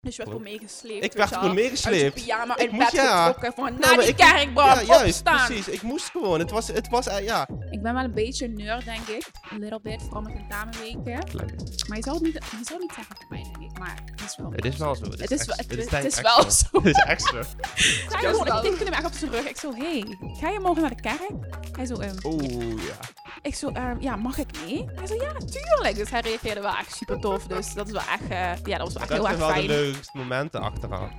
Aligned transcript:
Dus 0.00 0.16
je 0.16 0.22
werd 0.24 0.28
gewoon 0.36 0.42
meegesleept. 0.52 1.04
Ik 1.04 1.12
werd 1.12 1.34
gewoon 1.36 1.54
meegesleept. 1.54 2.02
Uit 2.02 2.14
je 2.14 2.20
pyjama, 2.24 2.56
Ik 2.58 2.70
moest- 2.70 2.84
bed 2.90 3.00
ja. 3.00 3.26
getrokken. 3.26 3.52
Van, 3.52 3.64
naar 3.64 3.78
maar 3.94 3.98
die 3.98 4.08
ik- 4.08 4.16
kerk, 4.16 4.54
Bram, 4.54 4.66
ja, 4.66 4.82
juist, 4.82 5.04
opstaan. 5.04 5.46
precies. 5.46 5.68
Ik 5.68 5.82
moest 5.82 6.10
gewoon. 6.10 6.38
Het 6.38 6.50
was, 6.50 6.68
het 6.68 6.88
was 6.88 7.06
eh, 7.06 7.24
ja. 7.24 7.48
Ik 7.70 7.82
ben 7.82 7.94
wel 7.94 8.04
een 8.04 8.14
beetje 8.14 8.44
een 8.44 8.54
nerd, 8.54 8.84
denk 8.84 9.06
ik. 9.06 9.30
A 9.52 9.56
little 9.56 9.80
bit, 9.82 10.02
vooral 10.02 10.22
met 10.22 10.34
tentamenweken. 10.34 11.18
Maar 11.88 11.96
je 11.96 12.02
zou 12.02 12.14
het 12.14 12.22
niet, 12.24 12.32
je 12.34 12.58
zou 12.64 12.80
niet 12.80 12.92
zeggen 12.94 13.16
van 13.16 13.26
mij, 13.28 13.42
denk 13.42 13.70
ik. 13.72 13.78
Maar 13.78 14.02
het 14.14 14.20
is 14.30 14.36
wel 14.36 14.50
Het 14.52 14.64
is 14.64 14.76
wel 14.76 14.94
zo. 14.94 15.04
Het 15.04 15.30
is, 15.30 15.40
het, 15.46 15.78
is 15.78 15.90
het 15.90 16.04
is 16.04 16.14
echt 16.16 16.20
wel 16.20 16.50
zo. 16.50 16.66
Het 16.82 16.86
is 16.86 17.02
echt 17.04 17.22
zo. 17.22 17.36
Hij 17.36 18.30
gewoon, 18.30 18.46
ik 18.46 18.62
tikte 18.62 18.84
hem 18.84 18.92
echt 18.92 19.04
op 19.06 19.12
zijn 19.12 19.30
rug. 19.30 19.48
Ik 19.48 19.56
zo, 19.56 19.72
hey, 19.74 20.04
ga 20.40 20.48
je 20.50 20.60
morgen 20.60 20.80
naar 20.82 20.94
de 20.96 21.00
kerk? 21.02 21.30
Hij 21.78 21.86
zo, 21.86 21.94
Oeh, 22.24 22.82
ja. 22.86 22.96
ik 23.42 23.54
zo, 23.54 23.68
ehm, 23.68 23.96
ja, 24.00 24.16
mag 24.16 24.38
ik 24.38 24.46
mee? 24.64 24.84
Hij 24.94 25.06
zo, 25.06 25.14
ja, 25.14 25.32
tuurlijk. 25.32 25.94
Dus 25.96 26.10
hij 26.10 26.20
reageerde 26.20 26.60
wel 26.60 26.76
echt 26.76 26.96
super 26.96 27.20
tof. 27.20 27.46
Dus 27.46 27.74
dat 27.74 27.86
is 27.86 27.92
wel 27.92 28.02
echt, 28.02 28.28
eh, 28.28 28.64
ja, 28.64 28.78
dat 28.78 28.92
was 28.92 28.92
wel 28.92 29.02
echt 29.02 29.08
Dat 29.08 29.18
heel 29.18 29.26
zijn 29.26 29.32
erg 29.32 29.38
wel 29.38 29.48
de 29.48 29.54
fijn. 29.54 29.66
leukste 29.66 30.18
momenten 30.18 30.60
achteraf. 30.60 31.10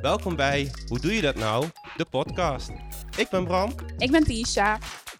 Welkom 0.00 0.36
bij 0.36 0.70
Hoe 0.86 1.00
Doe 1.00 1.14
Je 1.14 1.20
Dat 1.20 1.34
Nou? 1.34 1.66
De 1.96 2.04
podcast. 2.10 2.70
Ik 3.16 3.28
ben 3.30 3.44
Bram. 3.44 3.74
Ik 3.96 4.10
ben 4.10 4.24
Tisha. 4.24 4.78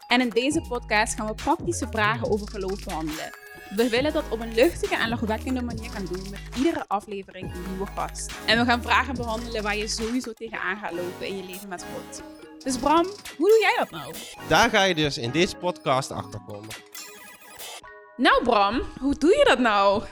En 0.09 0.21
in 0.21 0.29
deze 0.29 0.65
podcast 0.69 1.15
gaan 1.15 1.27
we 1.27 1.35
praktische 1.35 1.87
vragen 1.91 2.30
over 2.30 2.49
geloof 2.49 2.85
behandelen. 2.85 3.30
We 3.77 3.88
willen 3.88 4.13
dat 4.13 4.24
op 4.29 4.41
een 4.41 4.55
luchtige 4.55 4.97
en 4.97 5.09
lachwekkende 5.09 5.63
manier 5.63 5.91
gaan 5.91 6.05
doen 6.05 6.30
met 6.30 6.41
iedere 6.57 6.85
aflevering 6.88 7.55
een 7.55 7.63
nieuwe 7.71 7.87
gast. 7.95 8.33
En 8.47 8.59
we 8.59 8.65
gaan 8.65 8.83
vragen 8.83 9.15
behandelen 9.15 9.63
waar 9.63 9.77
je 9.77 9.88
sowieso 9.88 10.33
tegenaan 10.33 10.77
gaat 10.79 10.93
lopen 10.93 11.27
in 11.27 11.37
je 11.37 11.45
leven 11.45 11.69
met 11.69 11.85
God. 11.95 12.23
Dus 12.65 12.79
Bram, 12.79 13.05
hoe 13.37 13.48
doe 13.48 13.59
jij 13.61 13.75
dat 13.79 13.91
nou? 13.91 14.15
Daar 14.48 14.71
ga 14.71 14.83
je 14.83 14.95
dus 14.95 15.19
in 15.19 15.30
deze 15.30 15.57
podcast 15.57 16.11
achter 16.11 16.41
komen. 16.47 16.69
Nou 18.16 18.43
Bram, 18.45 18.83
hoe 19.01 19.15
doe 19.15 19.30
je 19.30 19.45
dat 19.49 19.59
nou? 19.59 20.03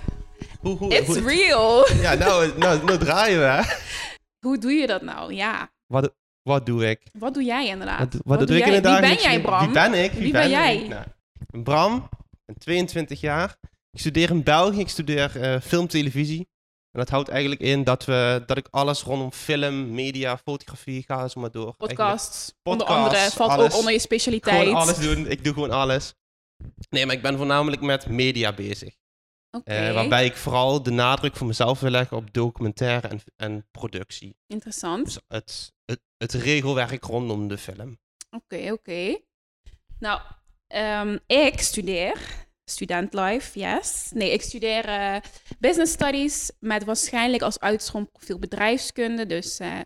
Hoe, 0.61 0.77
hoe, 0.77 0.95
It's 0.95 1.07
hoe- 1.07 1.21
real. 1.21 1.87
Ja, 2.07 2.15
nou, 2.15 2.59
nou, 2.59 2.85
nou 2.85 2.99
draaien 2.99 3.39
we. 3.39 3.45
hè. 3.45 3.63
Hoe 4.47 4.59
doe 4.59 4.73
je 4.73 4.87
dat 4.87 5.03
nou? 5.03 5.33
Ja. 5.35 5.71
Wat, 5.87 6.15
wat 6.43 6.67
doe 6.67 6.89
ik? 6.89 7.01
Wat 7.19 7.35
doe 7.35 7.43
jij 7.45 7.67
inderdaad? 7.67 7.99
Wat, 7.99 8.23
wat, 8.25 8.39
doe 8.39 8.47
doe 8.47 8.57
ik 8.57 8.67
in 8.67 8.73
Wie 8.73 9.01
ben 9.01 9.15
jij? 9.15 9.41
Bram? 9.41 9.65
Wie 9.65 9.73
ben 9.73 9.95
ik? 10.05 10.13
Wie 10.13 10.33
ben 10.33 10.51
jij? 10.51 10.77
ik? 10.83 10.89
Nou, 10.89 11.05
Bram, 11.63 11.95
ik 11.97 12.45
ben 12.45 12.59
22 12.59 13.21
jaar. 13.21 13.57
Ik 13.91 14.01
studeer 14.01 14.31
in 14.31 14.43
België. 14.43 14.81
Ik 14.81 14.89
studeer 14.89 15.41
eh 15.43 15.61
film, 15.61 15.87
televisie. 15.87 16.49
En 16.97 17.03
dat 17.03 17.11
houdt 17.11 17.29
eigenlijk 17.29 17.61
in 17.61 17.85
dat, 17.85 18.05
we, 18.05 18.43
dat 18.47 18.57
ik 18.57 18.69
alles 18.71 19.03
rondom 19.03 19.33
film, 19.33 19.95
media, 19.95 20.39
fotografie, 20.39 21.03
ga 21.03 21.29
zo 21.29 21.41
maar 21.41 21.51
door. 21.51 21.75
Podcasts, 21.75 22.55
onder 22.63 22.87
andere, 22.87 23.31
valt 23.31 23.51
alles. 23.51 23.73
ook 23.73 23.79
onder 23.79 23.93
je 23.93 23.99
specialiteit. 23.99 24.63
Gewoon 24.63 24.75
alles 24.81 24.99
doen. 24.99 25.27
Ik 25.31 25.45
doe 25.45 25.53
gewoon 25.53 25.71
alles. 25.71 26.15
Nee, 26.89 27.07
maar 27.07 27.15
ik 27.15 27.23
ben 27.23 27.37
voornamelijk 27.37 27.83
met 27.83 28.09
media 28.09 28.53
bezig. 28.53 28.97
Oké, 29.51 29.71
Eh, 29.73 29.95
waarbij 29.95 30.25
ik 30.25 30.37
vooral 30.37 30.83
de 30.83 30.91
nadruk 30.91 31.37
voor 31.37 31.47
mezelf 31.47 31.81
wil 31.81 31.91
leggen 31.91 32.17
op 32.17 32.33
documentaire 32.33 33.09
en, 33.09 33.21
en 33.37 33.69
productie. 33.71 34.37
interessant. 34.47 35.05
Dus 35.05 35.19
het, 35.29 35.73
het, 35.85 36.01
het 36.17 36.33
regelwerk 36.33 37.05
rondom 37.05 37.49
de 37.49 37.59
film. 37.59 37.99
Oké, 38.31 38.73
oké. 38.73 39.19
Nou, 39.99 40.21
ehm, 40.67 41.19
ik 41.27 41.61
studeer 41.61 42.46
student 42.71 43.15
life, 43.15 43.59
yes. 43.59 44.11
Nee, 44.15 44.33
ik 44.33 44.43
studeer 44.43 44.85
eh, 44.85 45.17
business 45.59 45.93
studies 45.93 46.51
met 46.61 46.85
waarschijnlijk 46.85 47.43
als 47.43 47.61
uitstroomprofiel 47.61 48.39
bedrijfskunde. 48.39 49.27
Dus 49.27 49.59
eh, 49.59 49.79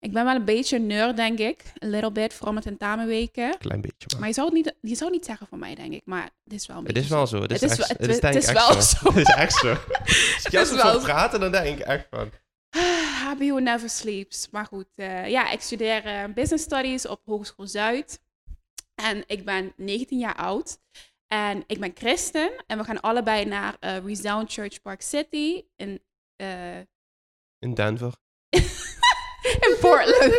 ik 0.00 0.12
ben 0.12 0.24
wel 0.24 0.34
een 0.34 0.44
beetje 0.44 0.78
nerd, 0.78 1.16
denk 1.16 1.38
ik. 1.38 1.62
A 1.84 1.86
little 1.86 2.12
bit, 2.12 2.34
vooral 2.34 2.52
met 2.54 2.62
tentamenweken. 2.62 3.58
Klein 3.58 3.80
beetje. 3.80 4.06
Maar. 4.08 4.18
Maar 4.18 4.28
je 4.28 4.34
zou 4.34 4.46
het 4.46 4.56
niet, 4.56 4.74
je 4.80 4.94
zou 4.94 5.04
het 5.04 5.18
niet 5.18 5.24
zeggen 5.24 5.46
van 5.46 5.58
mij, 5.58 5.74
denk 5.74 5.92
ik. 5.92 6.02
Maar 6.04 6.30
het 6.44 6.52
is 6.52 6.66
wel 6.66 6.76
een 6.76 6.86
Het 6.86 6.96
is 6.96 7.08
wel 7.08 7.26
zo. 7.26 7.42
Het 7.42 7.50
is, 7.62 7.76
wel- 7.76 7.86
het 7.88 8.08
is, 8.08 8.20
denk 8.20 8.44
wel 8.44 8.82
zo. 8.82 9.08
Het 9.12 9.16
is 9.16 9.34
echt 9.34 9.54
zo. 9.54 9.68
Als 10.58 10.70
is 10.72 10.80
zo 10.80 10.98
praten, 10.98 11.40
dan 11.40 11.52
denk 11.52 11.78
ik 11.78 11.84
echt 11.86 12.06
van... 12.10 12.30
HBO 13.28 13.58
never 13.58 13.90
sleeps. 13.90 14.48
Maar 14.50 14.66
goed, 14.66 14.88
eh, 14.94 15.28
ja, 15.28 15.50
ik 15.50 15.60
studeer 15.60 16.32
business 16.34 16.64
studies 16.64 17.06
op 17.06 17.20
Hogeschool 17.24 17.66
Zuid. 17.66 18.20
En 18.94 19.24
ik 19.26 19.44
ben 19.44 19.72
19 19.76 20.18
jaar 20.18 20.36
oud. 20.36 20.78
En 21.28 21.64
ik 21.66 21.80
ben 21.80 21.92
christen. 21.94 22.50
En 22.66 22.78
we 22.78 22.84
gaan 22.84 23.00
allebei 23.00 23.44
naar 23.44 23.76
eh, 23.80 23.96
Resound 24.04 24.52
Church 24.52 24.82
Park 24.82 25.02
City 25.02 25.62
in, 25.76 26.02
eh, 26.36 26.78
In 27.58 27.74
Denver. 27.74 28.12
in 29.66 29.76
Portland. 29.80 30.30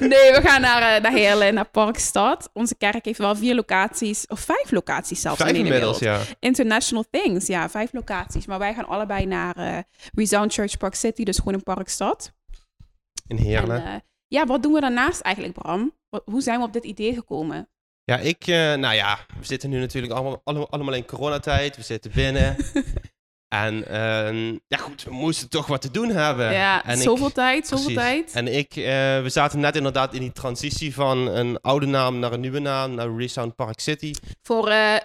nee, 0.00 0.32
we 0.32 0.40
gaan 0.42 0.60
naar, 0.60 0.94
eh, 0.96 1.02
naar 1.02 1.12
Heerlen, 1.12 1.54
naar 1.54 1.68
Parkstad. 1.68 2.50
Onze 2.52 2.74
kerk 2.76 3.04
heeft 3.04 3.18
wel 3.18 3.36
vier 3.36 3.54
locaties, 3.54 4.26
of 4.26 4.40
vijf 4.40 4.70
locaties 4.70 5.20
zelfs 5.20 5.40
Vijf 5.42 5.56
in 5.56 5.64
de 5.64 5.70
wereld. 5.70 5.98
ja. 5.98 6.20
International 6.38 7.04
Things, 7.10 7.46
ja, 7.46 7.68
vijf 7.70 7.92
locaties. 7.92 8.46
Maar 8.46 8.58
wij 8.58 8.74
gaan 8.74 8.86
allebei 8.86 9.26
naar 9.26 9.84
Resound 10.14 10.52
Church 10.52 10.76
Park 10.76 10.94
City, 10.94 11.24
dus 11.24 11.36
gewoon 11.38 11.54
in 11.54 11.62
Parkstad. 11.62 12.32
In 13.26 13.36
Heerlen. 13.36 13.84
En, 13.84 14.02
ja, 14.26 14.46
wat 14.46 14.62
doen 14.62 14.72
we 14.72 14.80
daarnaast 14.80 15.20
eigenlijk, 15.20 15.54
Bram? 15.54 15.94
Wat- 16.08 16.22
hoe 16.24 16.40
zijn 16.42 16.58
we 16.58 16.64
op 16.64 16.72
dit 16.72 16.84
idee 16.84 17.14
gekomen? 17.14 17.68
Ja, 18.10 18.16
ik... 18.18 18.46
eh, 18.46 18.74
nou 18.74 18.94
ja, 18.94 19.18
we 19.38 19.44
zitten 19.46 19.70
nu 19.70 19.78
natuurlijk 19.78 20.12
allemaal, 20.12 20.40
allemaal, 20.44 20.70
allemaal 20.70 20.94
in 20.94 21.04
coronatijd. 21.04 21.76
We 21.76 21.82
zitten 21.82 22.10
binnen. 22.14 22.56
en 23.64 23.86
ehm, 23.88 24.58
ja 24.66 24.76
goed, 24.78 25.02
we 25.04 25.10
moesten 25.10 25.48
toch 25.48 25.66
wat 25.66 25.80
te 25.80 25.90
doen 25.90 26.08
hebben. 26.10 26.52
ja, 26.52 26.84
en 26.84 26.96
ik- 26.96 27.02
zoveel 27.02 27.32
tijd, 27.32 27.66
zoveel 27.66 27.84
Precies. 27.92 28.02
tijd. 28.02 28.32
En 28.32 28.56
ik, 28.56 28.76
eh, 28.76 28.84
we 29.22 29.28
zaten 29.28 29.60
net 29.60 29.76
inderdaad 29.76 30.14
in 30.14 30.20
die 30.20 30.32
transitie 30.32 30.94
van 30.94 31.18
een 31.18 31.60
oude 31.60 31.86
naam 31.86 32.18
naar 32.18 32.32
een 32.32 32.40
nieuwe 32.40 32.58
naam, 32.58 32.94
naar 32.94 33.16
Resound 33.16 33.54
Park 33.54 33.80
City. 33.80 34.12
Voor 34.42 34.68
eh, 34.68 34.96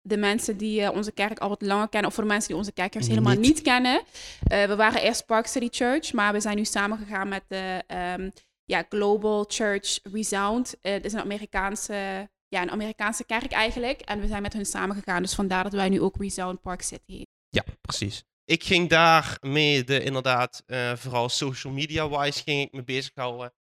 de 0.00 0.16
mensen 0.16 0.56
die 0.56 0.92
onze 0.92 1.12
kerk 1.12 1.38
al 1.38 1.48
wat 1.48 1.62
langer 1.62 1.88
kennen, 1.88 2.08
of 2.08 2.14
voor 2.14 2.24
de 2.24 2.30
mensen 2.30 2.48
die 2.48 2.56
onze 2.58 2.72
kerk 2.72 2.92
juist 2.92 3.08
helemaal 3.08 3.32
Niet. 3.32 3.40
niet, 3.40 3.62
kennen. 3.62 4.02
we 4.48 4.74
waren 4.76 5.02
eerst 5.02 5.26
Park 5.26 5.46
City 5.46 5.68
Church, 5.70 6.12
maar 6.12 6.32
we 6.32 6.40
zijn 6.40 6.56
nu 6.56 6.64
samengegaan 6.64 7.28
met 7.28 7.42
de 7.48 7.82
ehm, 7.86 8.30
ja, 8.64 8.84
Global 8.88 9.44
Church 9.48 9.98
Resound. 10.12 10.74
Het 10.80 11.04
is 11.04 11.12
een 11.12 11.20
Amerikaanse, 11.20 12.28
ja, 12.52 12.62
een 12.62 12.70
Amerikaanse 12.70 13.24
kerk 13.24 13.52
eigenlijk. 13.52 14.00
En 14.00 14.20
we 14.20 14.26
zijn 14.26 14.42
met 14.42 14.52
hun 14.52 14.66
samengegaan, 14.66 15.22
dus 15.22 15.34
vandaar 15.34 15.62
dat 15.62 15.72
wij 15.72 15.88
nu 15.88 16.00
ook 16.00 16.16
Resound 16.16 16.60
Park 16.60 16.82
City 16.82 17.12
heten. 17.12 17.32
Ja, 17.48 17.64
precies. 17.80 18.24
Ik 18.44 18.64
ging 18.64 18.88
daarmee 18.88 19.84
de, 19.84 20.02
inderdaad, 20.02 20.62
eh, 20.66 20.92
vooral 20.96 21.28
social 21.28 21.72
media-wise 21.72 22.42
ging 22.42 22.60
ik 22.62 22.72
me 22.72 22.82
bezighouden. 22.84 23.52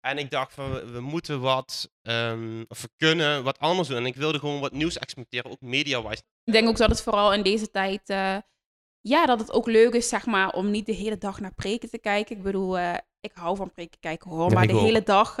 En 0.00 0.18
ik 0.18 0.30
dacht 0.30 0.54
van, 0.54 0.92
we, 0.92 1.00
moeten 1.00 1.40
wat, 1.40 1.90
ehm, 2.02 2.64
of 2.68 2.82
we 2.82 2.88
kunnen 2.96 3.44
wat 3.44 3.58
anders 3.58 3.88
doen. 3.88 3.96
En 3.96 4.06
ik 4.06 4.16
wilde 4.16 4.38
gewoon 4.38 4.60
wat 4.60 4.72
nieuws 4.72 4.98
experimenteren, 4.98 5.50
ook 5.50 5.60
media-wise. 5.60 6.22
Ik 6.44 6.52
denk 6.52 6.68
ook 6.68 6.76
dat 6.76 6.90
het 6.90 7.02
vooral 7.02 7.32
in 7.34 7.42
deze 7.42 7.70
tijd, 7.70 8.08
eh, 8.08 8.36
ja, 9.00 9.26
dat 9.26 9.38
het 9.40 9.52
ook 9.52 9.66
leuk 9.66 9.92
is, 9.94 10.08
zeg 10.08 10.26
maar, 10.26 10.50
om 10.52 10.70
niet 10.70 10.86
de 10.86 10.92
hele 10.92 11.18
dag 11.18 11.40
naar 11.40 11.54
preken 11.54 11.90
te 11.90 11.98
kijken. 11.98 12.36
Ik 12.36 12.42
bedoel, 12.42 12.78
eh, 12.78 12.94
ik 13.20 13.32
hou 13.34 13.56
van 13.56 13.70
preken 13.72 13.98
kijken 14.00 14.30
hoor, 14.30 14.48
Ja, 14.48 14.54
maar 14.54 14.66
de 14.66 14.74
ook. 14.74 14.80
hele 14.80 15.02
dag, 15.02 15.36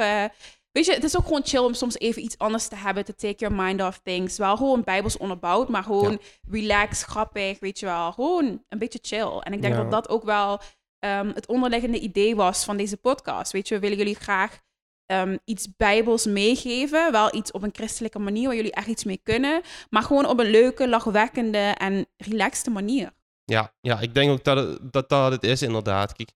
weet 0.78 0.86
je, 0.86 0.92
het 0.94 1.04
is 1.04 1.16
ook 1.16 1.24
gewoon 1.26 1.44
chill 1.44 1.60
om 1.60 1.74
soms 1.74 1.98
even 1.98 2.22
iets 2.22 2.38
anders 2.38 2.68
te 2.68 2.76
hebben, 2.76 3.04
to 3.04 3.12
take 3.16 3.36
your 3.36 3.54
mind 3.54 3.82
off 3.82 4.00
things. 4.02 4.38
Wel 4.38 4.56
gewoon 4.56 4.82
bijbels 4.84 5.16
onderbouwd, 5.16 5.68
maar 5.68 5.82
gewoon 5.82 6.20
relax, 6.50 7.02
grappig, 7.02 7.58
weet 7.60 7.78
je 7.78 7.86
wel, 7.86 8.12
gewoon 8.12 8.62
een 8.68 8.78
beetje 8.78 8.98
chill. 9.02 9.38
En 9.40 9.52
ik 9.52 9.62
denk 9.62 9.74
Ja. 9.74 9.80
dat 9.82 9.90
dat 9.90 10.08
ook 10.08 10.24
wel 10.24 10.60
ehm, 10.98 11.28
het 11.34 11.46
onderliggende 11.46 11.98
idee 11.98 12.36
was 12.36 12.64
van 12.64 12.76
deze 12.76 12.96
podcast. 12.96 13.52
Weet 13.52 13.68
je, 13.68 13.74
we 13.74 13.80
willen 13.80 13.96
jullie 13.96 14.14
graag 14.14 14.60
ehm, 15.06 15.36
iets 15.44 15.76
bijbels 15.76 16.26
meegeven. 16.26 17.12
Wel 17.12 17.34
iets 17.34 17.50
op 17.50 17.62
een 17.62 17.74
christelijke 17.74 18.18
manier 18.18 18.46
waar 18.46 18.56
jullie 18.56 18.72
echt 18.72 18.86
iets 18.86 19.04
mee 19.04 19.20
kunnen. 19.22 19.60
Maar 19.90 20.02
gewoon 20.02 20.26
op 20.26 20.38
een 20.38 20.50
leuke, 20.50 20.88
lachwekkende 20.88 21.58
en 21.58 22.06
relaxte 22.16 22.70
manier. 22.70 23.10
Ja, 23.44 23.74
ja 23.80 24.00
ik 24.00 24.14
denk 24.14 24.30
ook 24.30 24.44
dat 24.44 24.56
het, 24.56 24.92
dat, 24.92 25.08
dat 25.08 25.32
het 25.32 25.44
is 25.44 25.62
inderdaad. 25.62 26.12
Kijk, 26.12 26.30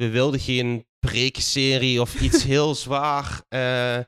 we 0.00 0.08
wilden 0.10 0.40
geen 0.40 0.86
preekserie 1.06 2.00
of 2.00 2.20
iets 2.20 2.42
heel 2.42 2.74
zwaar 2.84 3.42
eh, 3.48 3.98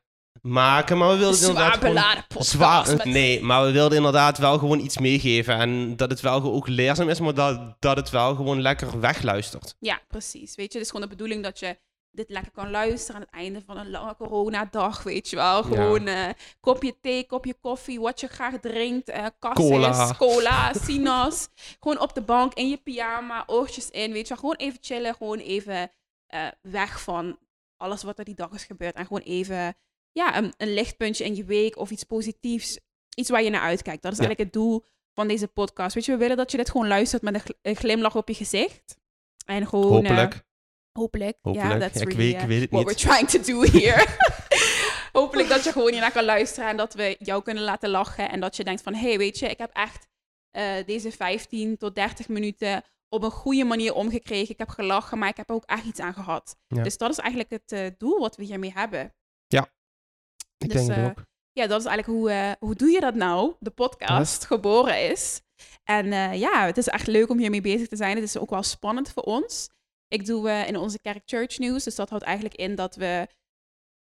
maken, 0.41 0.99
maar 0.99 1.09
we 1.11 1.17
wilden 1.17 1.37
Zwaar 1.39 1.49
inderdaad 1.51 1.79
gewoon... 1.79 1.95
beladen. 1.95 2.25
Zwaar, 2.39 2.97
met- 2.97 3.05
nee, 3.05 3.43
maar 3.43 3.65
we 3.65 3.71
wilden 3.71 3.97
inderdaad 3.97 4.39
wel 4.39 4.59
gewoon 4.59 4.81
iets 4.81 4.99
meegeven. 4.99 5.55
En 5.59 5.97
dat 5.97 6.11
het 6.11 6.21
wel 6.21 6.43
ook 6.43 6.69
leerzaam 6.69 7.09
is, 7.09 7.21
maar 7.21 7.35
dat, 7.35 7.77
dat 7.79 7.97
het 7.97 8.11
wel 8.11 8.35
gewoon 8.35 8.61
lekker 8.61 9.01
wegluistert. 9.01 9.75
Ja, 9.79 10.01
precies. 10.09 10.55
Weet 10.55 10.73
je, 10.73 10.79
het 10.79 10.87
is 10.87 10.93
gewoon 10.93 11.09
de 11.09 11.17
bedoeling 11.17 11.43
dat 11.43 11.59
je 11.59 11.79
dit 12.13 12.31
lekker 12.31 12.53
kan 12.53 12.71
luisteren 12.71 13.15
aan 13.17 13.27
het 13.27 13.35
einde 13.35 13.63
van 13.67 13.77
een 13.77 13.91
lange 13.91 14.17
coronadag, 14.17 15.03
weet 15.03 15.29
je 15.31 15.37
wel. 15.37 15.63
Gewoon 15.63 16.07
eh, 16.07 16.29
kopje 16.61 17.01
thee, 17.01 17.27
kopje 17.27 17.55
koffie, 17.55 18.01
wat 18.01 18.21
je 18.21 18.27
graag 18.27 18.61
drinkt, 18.61 19.11
cassis, 19.39 19.69
Cola. 19.69 20.15
cola, 20.19 20.73
sinaas. 20.87 21.49
gewoon 21.81 22.01
op 22.01 22.15
de 22.15 22.23
bank, 22.23 22.55
in 22.55 22.69
je 22.69 22.77
pyjama, 22.77 23.45
oortjes 23.47 23.91
in, 23.91 24.13
weet 24.13 24.23
je 24.29 24.29
wel. 24.29 24.39
Gewoon 24.39 24.57
even 24.57 24.79
chillen, 24.83 25.15
gewoon 25.15 25.39
even 25.39 25.91
eh, 26.27 26.47
weg 26.63 27.03
van 27.03 27.39
alles 27.77 28.03
wat 28.03 28.19
er 28.19 28.25
die 28.25 28.35
dag 28.35 28.51
is 28.53 28.65
gebeurd. 28.65 28.95
En 28.95 29.07
gewoon 29.07 29.23
even, 29.23 29.75
ja, 30.13 30.37
een, 30.37 30.53
een 30.57 30.75
lichtpuntje 30.75 31.25
in 31.25 31.37
je 31.37 31.45
week 31.45 31.77
of 31.79 31.91
iets 31.91 32.05
positiefs. 32.05 32.79
Iets 33.15 33.31
waar 33.31 33.43
je 33.43 33.51
naar 33.51 33.61
uitkijkt. 33.61 34.03
Dat 34.03 34.13
is 34.13 34.19
Ja. 34.19 34.25
eigenlijk 34.25 34.55
het 34.55 34.63
doel 34.63 34.85
van 35.15 35.29
deze 35.29 35.49
podcast. 35.49 35.95
Weet 35.95 36.05
je, 36.05 36.13
we 36.13 36.19
willen 36.19 36.37
dat 36.37 36.51
je 36.51 36.57
dit 36.57 36.71
gewoon 36.71 36.89
luistert 36.89 37.23
met 37.23 37.35
een, 37.35 37.41
gl- 37.41 37.53
een 37.63 37.77
glimlach 37.77 38.17
op 38.17 38.29
je 38.29 38.35
gezicht. 38.35 38.97
En 39.47 39.67
gewoon... 39.67 40.05
eh, 40.05 40.29
Hopelijk. 40.93 41.39
Hopelijk. 41.43 41.73
Ja, 41.73 41.79
that's 41.79 42.01
ik, 42.01 42.09
really 42.09 42.17
weet, 42.17 42.35
ik 42.35 42.41
uh, 42.41 42.47
weet 42.47 42.61
het 42.61 42.71
what 42.71 42.87
niet. 42.87 43.03
we're 43.03 43.15
trying 43.15 43.29
to 43.29 43.53
do 43.53 43.63
here. 43.79 44.07
Hopelijk 45.21 45.49
dat 45.49 45.65
je 45.65 45.73
gewoon 45.73 45.91
hiernaar 45.93 46.13
kan 46.13 46.25
luisteren 46.25 46.69
en 46.69 46.77
dat 46.77 46.95
we 46.95 47.17
jou 47.19 47.43
kunnen 47.43 47.63
laten 47.63 47.91
lachen. 47.91 48.31
En 48.31 48.41
dat 48.41 48.57
je 48.57 48.65
denkt 48.65 48.83
van, 48.83 48.95
hey, 48.95 49.19
weet 49.19 49.39
je, 49.39 49.49
ik 49.49 49.59
heb 49.59 49.71
echt 49.73 50.07
eh, 50.51 50.87
deze 50.87 51.13
15 51.13 51.77
tot 51.77 51.95
30 51.95 52.29
minuten 52.29 52.83
op 53.09 53.23
een 53.23 53.31
goede 53.31 53.65
manier 53.65 53.95
omgekregen. 53.95 54.51
Ik 54.51 54.59
heb 54.59 54.69
gelachen, 54.69 55.19
maar 55.19 55.29
ik 55.29 55.37
heb 55.37 55.49
er 55.49 55.55
ook 55.55 55.65
echt 55.65 55.85
iets 55.85 56.01
aan 56.01 56.15
gehad. 56.15 56.57
Ja. 56.69 56.83
Dus 56.83 56.97
dat 56.97 57.11
is 57.11 57.19
eigenlijk 57.19 57.51
het 57.51 57.73
eh, 57.73 57.87
doel 57.99 58.19
wat 58.19 58.37
we 58.37 58.45
hiermee 58.45 58.73
hebben. 58.73 59.15
Ik 60.59 60.71
Dus, 60.71 60.87
denk 60.87 60.99
eh, 60.99 61.05
ook. 61.05 61.25
Ja, 61.53 61.67
dat 61.67 61.81
is 61.81 61.87
eigenlijk 61.87 62.19
hoe, 62.19 62.57
hoe 62.61 62.75
doe 62.75 62.91
je 62.91 63.01
dat 63.01 63.15
nou? 63.15 63.55
De 63.59 63.71
podcast 63.71 64.45
geboren 64.45 65.11
is. 65.11 65.41
En 65.85 66.39
ja, 66.39 66.67
het 66.67 66.77
is 66.77 66.89
echt 66.89 67.07
leuk 67.07 67.29
om 67.29 67.39
hiermee 67.39 67.61
bezig 67.61 67.89
te 67.89 67.97
zijn. 67.97 68.15
Het 68.15 68.25
is 68.25 68.39
ook 68.39 68.51
wel 68.51 68.63
spannend 68.63 69.11
voor 69.13 69.23
ons. 69.23 69.69
Ik 70.13 70.27
doe 70.27 70.49
eh, 70.49 70.69
in 70.69 70.77
onze 70.77 71.01
kerk 71.01 71.23
Church 71.25 71.59
News. 71.59 71.85
Dus 71.85 71.95
dat 71.95 72.09
houdt 72.09 72.25
eigenlijk 72.25 72.55
in 72.55 72.75
dat 72.75 72.97
we 72.97 73.27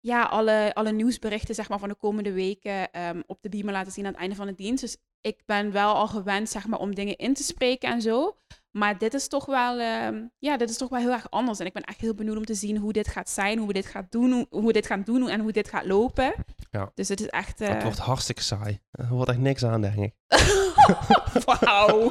ja, 0.00 0.22
alle, 0.22 0.70
alle 0.74 0.92
nieuwsberichten 0.92 1.54
zeg 1.54 1.68
maar, 1.68 1.78
van 1.78 1.88
de 1.88 1.94
komende 1.94 2.32
weken 2.32 2.90
ehm, 2.92 3.20
op 3.26 3.38
de 3.42 3.48
beamer 3.48 3.72
laten 3.72 3.92
zien 3.92 4.04
aan 4.04 4.10
het 4.10 4.20
einde 4.20 4.34
van 4.34 4.46
de 4.46 4.54
dienst. 4.54 4.80
Dus 4.80 4.96
ik 5.20 5.42
ben 5.46 5.72
wel 5.72 5.94
al 5.94 6.06
gewend 6.06 6.48
zeg 6.48 6.66
maar, 6.66 6.78
om 6.78 6.94
dingen 6.94 7.16
in 7.16 7.34
te 7.34 7.42
spreken 7.42 7.90
en 7.90 8.02
zo. 8.02 8.36
Maar 8.70 8.98
dit 8.98 9.14
is 9.14 9.28
toch 9.28 9.46
wel, 9.46 9.78
ehm, 9.78 10.22
ja, 10.38 10.56
dit 10.56 10.70
is 10.70 10.76
toch 10.76 10.88
wel 10.88 11.00
heel 11.00 11.12
erg 11.12 11.30
anders. 11.30 11.58
En 11.58 11.66
ik 11.66 11.72
ben 11.72 11.82
echt 11.82 12.00
heel 12.00 12.14
benieuwd 12.14 12.36
om 12.36 12.44
te 12.44 12.54
zien 12.54 12.76
hoe 12.76 12.92
dit 12.92 13.08
gaat 13.08 13.30
zijn, 13.30 13.58
hoe 13.58 13.66
we 13.66 13.72
dit 13.72 13.86
gaan 13.86 14.06
doen, 14.10 14.32
hoe, 14.32 14.46
hoe 14.50 14.66
we 14.66 14.72
dit 14.72 14.86
gaan 14.86 15.02
doen 15.02 15.28
en 15.28 15.40
hoe 15.40 15.52
dit 15.52 15.68
gaat 15.68 15.84
lopen. 15.84 16.34
Ja. 16.70 16.90
Dus 16.94 17.08
het 17.08 17.20
is 17.20 17.28
echt. 17.28 17.58
Het 17.58 17.76
eh, 17.76 17.82
wordt 17.82 17.98
hartstikke 17.98 18.42
saai. 18.42 18.80
Er 18.90 19.08
wordt 19.08 19.30
echt 19.30 19.38
niks 19.38 19.64
aan, 19.64 19.80
denk 19.80 19.96
ik. 19.96 20.14
Wauw. 21.44 22.08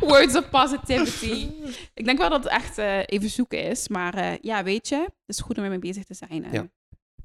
Words 0.00 0.36
of 0.36 0.50
positivity. 0.50 1.50
Ik 1.94 2.04
denk 2.04 2.18
wel 2.18 2.30
dat 2.30 2.44
het 2.44 2.52
echt 2.52 2.78
eh, 2.78 3.02
even 3.06 3.30
zoeken 3.30 3.62
is. 3.62 3.88
Maar 3.88 4.14
eh, 4.14 4.38
ja, 4.40 4.64
weet 4.64 4.88
je, 4.88 4.96
het 4.96 5.36
is 5.36 5.40
goed 5.40 5.58
om 5.58 5.64
ermee 5.64 5.78
bezig 5.78 6.04
te 6.04 6.14
zijn. 6.14 6.44
En, 6.44 6.52
Ja. 6.52 6.68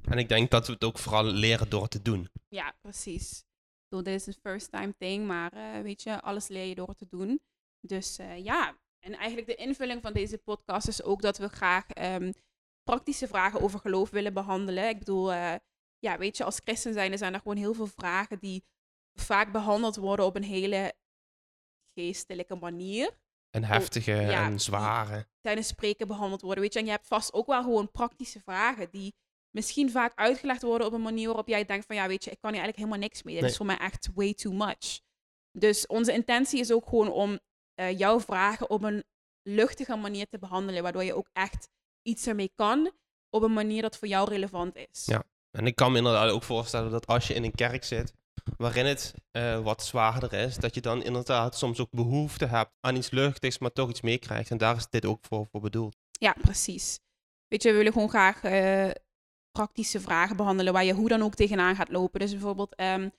En 0.04 0.18
ik 0.18 0.30
denk 0.30 0.52
dat 0.52 0.68
we 0.68 0.74
het 0.74 0.84
ook 0.84 0.98
vooral 0.98 1.24
leren 1.24 1.70
door 1.70 1.82
het 1.82 1.92
te 1.92 2.02
doen. 2.02 2.30
Ja, 2.50 2.76
precies. 2.82 3.40
Ik 3.40 3.90
bedoel, 3.90 4.04
dit 4.04 4.22
is 4.22 4.28
een 4.28 4.42
first 4.42 4.72
time 4.72 4.94
thing, 4.98 5.28
maar 5.28 5.52
eh, 5.54 5.82
weet 5.82 6.04
je, 6.04 6.22
alles 6.22 6.48
leer 6.48 6.66
je 6.66 6.76
door 6.76 6.88
het 6.88 6.98
te 6.98 7.08
doen. 7.10 7.42
Dus 7.80 8.18
eh, 8.18 8.44
ja, 8.44 8.78
en 9.00 9.16
eigenlijk 9.16 9.48
de 9.48 9.56
invulling 9.56 10.02
van 10.02 10.14
deze 10.14 10.38
podcast 10.38 10.88
is 10.88 11.04
ook 11.04 11.22
dat 11.22 11.38
we 11.38 11.50
graag 11.50 11.88
ehm, 11.90 12.32
praktische 12.84 13.28
vragen 13.28 13.62
over 13.62 13.80
geloof 13.80 14.10
willen 14.10 14.34
behandelen. 14.34 14.90
Ik 14.90 15.00
bedoel, 15.00 15.34
eh, 15.34 15.56
ja, 16.00 16.18
weet 16.18 16.38
je, 16.38 16.44
als 16.44 16.62
christen 16.64 16.94
zijn, 16.94 17.18
zijn 17.18 17.34
er 17.34 17.40
gewoon 17.40 17.58
heel 17.58 17.74
veel 17.74 17.88
vragen 17.88 18.40
die 18.40 18.64
vaak 19.14 19.52
behandeld 19.52 19.96
worden 19.96 20.26
op 20.26 20.36
een 20.36 20.44
hele 20.44 20.94
geestelijke 22.00 22.56
manier. 22.56 23.18
En 23.50 23.64
heftige 23.64 24.12
ja. 24.12 24.46
en 24.46 24.60
zware. 24.60 25.28
tijdens 25.42 25.68
spreken 25.68 26.08
behandeld 26.08 26.42
worden. 26.42 26.64
Weet 26.64 26.74
je, 26.74 26.80
en 26.80 26.86
je 26.86 26.92
hebt 26.92 27.08
vast 27.08 27.34
ook 27.34 27.48
wel 27.48 27.64
gewoon 27.64 27.92
praktische 27.92 28.40
vragen 28.40 28.90
die 28.92 29.14
misschien 29.56 29.92
vaak 29.92 30.16
uitgelegd 30.16 30.62
worden 30.62 30.88
op 30.88 30.94
een 30.94 31.02
manier 31.02 31.28
waarop 31.28 31.48
jij 31.48 31.66
denkt 31.66 31.86
van 31.86 31.96
ja, 31.96 32.08
weet 32.08 32.24
je, 32.24 32.32
ik 32.32 32.40
kan 32.40 32.52
hier 32.54 32.62
eigenlijk 32.62 32.78
helemaal 32.90 33.10
niks 33.10 33.24
mee. 33.24 33.34
Dit 33.34 33.42
Nee. 33.44 33.52
is 33.52 33.58
voor 33.58 33.66
mij 33.66 33.78
echt 33.78 34.10
way 34.14 34.34
too 34.34 34.54
much. 34.54 35.00
Dus 35.52 35.88
onze 35.88 36.14
intentie 36.14 36.60
is 36.60 36.72
ook 36.72 36.88
gewoon 36.88 37.12
om 37.12 37.40
eh, 37.74 37.98
jouw 37.98 38.20
vragen 38.20 38.70
op 38.70 38.84
een 38.84 39.04
luchtige 39.42 39.96
manier 39.96 40.28
te 40.28 40.40
behandelen, 40.40 40.84
waardoor 40.84 41.04
je 41.04 41.14
ook 41.14 41.30
echt 41.34 41.70
iets 42.02 42.28
ermee 42.28 42.52
kan 42.56 42.92
op 43.30 43.42
een 43.42 43.54
manier 43.54 43.82
dat 43.82 43.98
voor 43.98 44.08
jou 44.08 44.30
relevant 44.30 44.76
is. 44.76 45.06
Ja. 45.06 45.24
En 45.58 45.66
ik 45.68 45.76
kan 45.76 45.92
me 45.92 45.98
inderdaad 45.98 46.30
ook 46.30 46.44
voorstellen 46.44 46.92
dat 46.92 47.08
als 47.08 47.28
je 47.28 47.34
in 47.34 47.44
een 47.44 47.56
kerk 47.56 47.84
zit 47.84 48.14
waarin 48.58 48.86
het 48.86 49.14
eh, 49.32 49.60
wat 49.60 49.84
zwaarder 49.84 50.34
is, 50.34 50.58
dat 50.58 50.76
je 50.76 50.82
dan 50.82 51.04
inderdaad 51.04 51.58
soms 51.58 51.80
ook 51.80 51.92
behoefte 51.92 52.46
hebt 52.46 52.72
aan 52.80 52.96
iets 52.96 53.12
luchtigs, 53.12 53.58
maar 53.58 53.72
toch 53.72 53.90
iets 53.90 54.02
meekrijgt. 54.02 54.52
En 54.52 54.58
daar 54.58 54.76
is 54.76 54.90
dit 54.90 55.06
ook 55.06 55.20
voor, 55.22 55.48
bedoeld. 55.52 55.96
Ja, 56.12 56.36
precies. 56.42 57.00
Weet 57.48 57.64
je, 57.64 57.72
we 57.72 57.78
willen 57.78 57.94
gewoon 57.94 58.10
graag 58.10 58.44
eh, 58.44 58.90
praktische 59.52 60.00
vragen 60.00 60.36
behandelen 60.36 60.74
waar 60.74 60.84
je 60.84 60.94
hoe 60.94 61.10
dan 61.10 61.22
ook 61.22 61.36
tegenaan 61.36 61.76
gaat 61.76 61.90
lopen. 61.90 62.20
Dus 62.20 62.32
bijvoorbeeld, 62.32 62.76
ehm, 62.76 63.10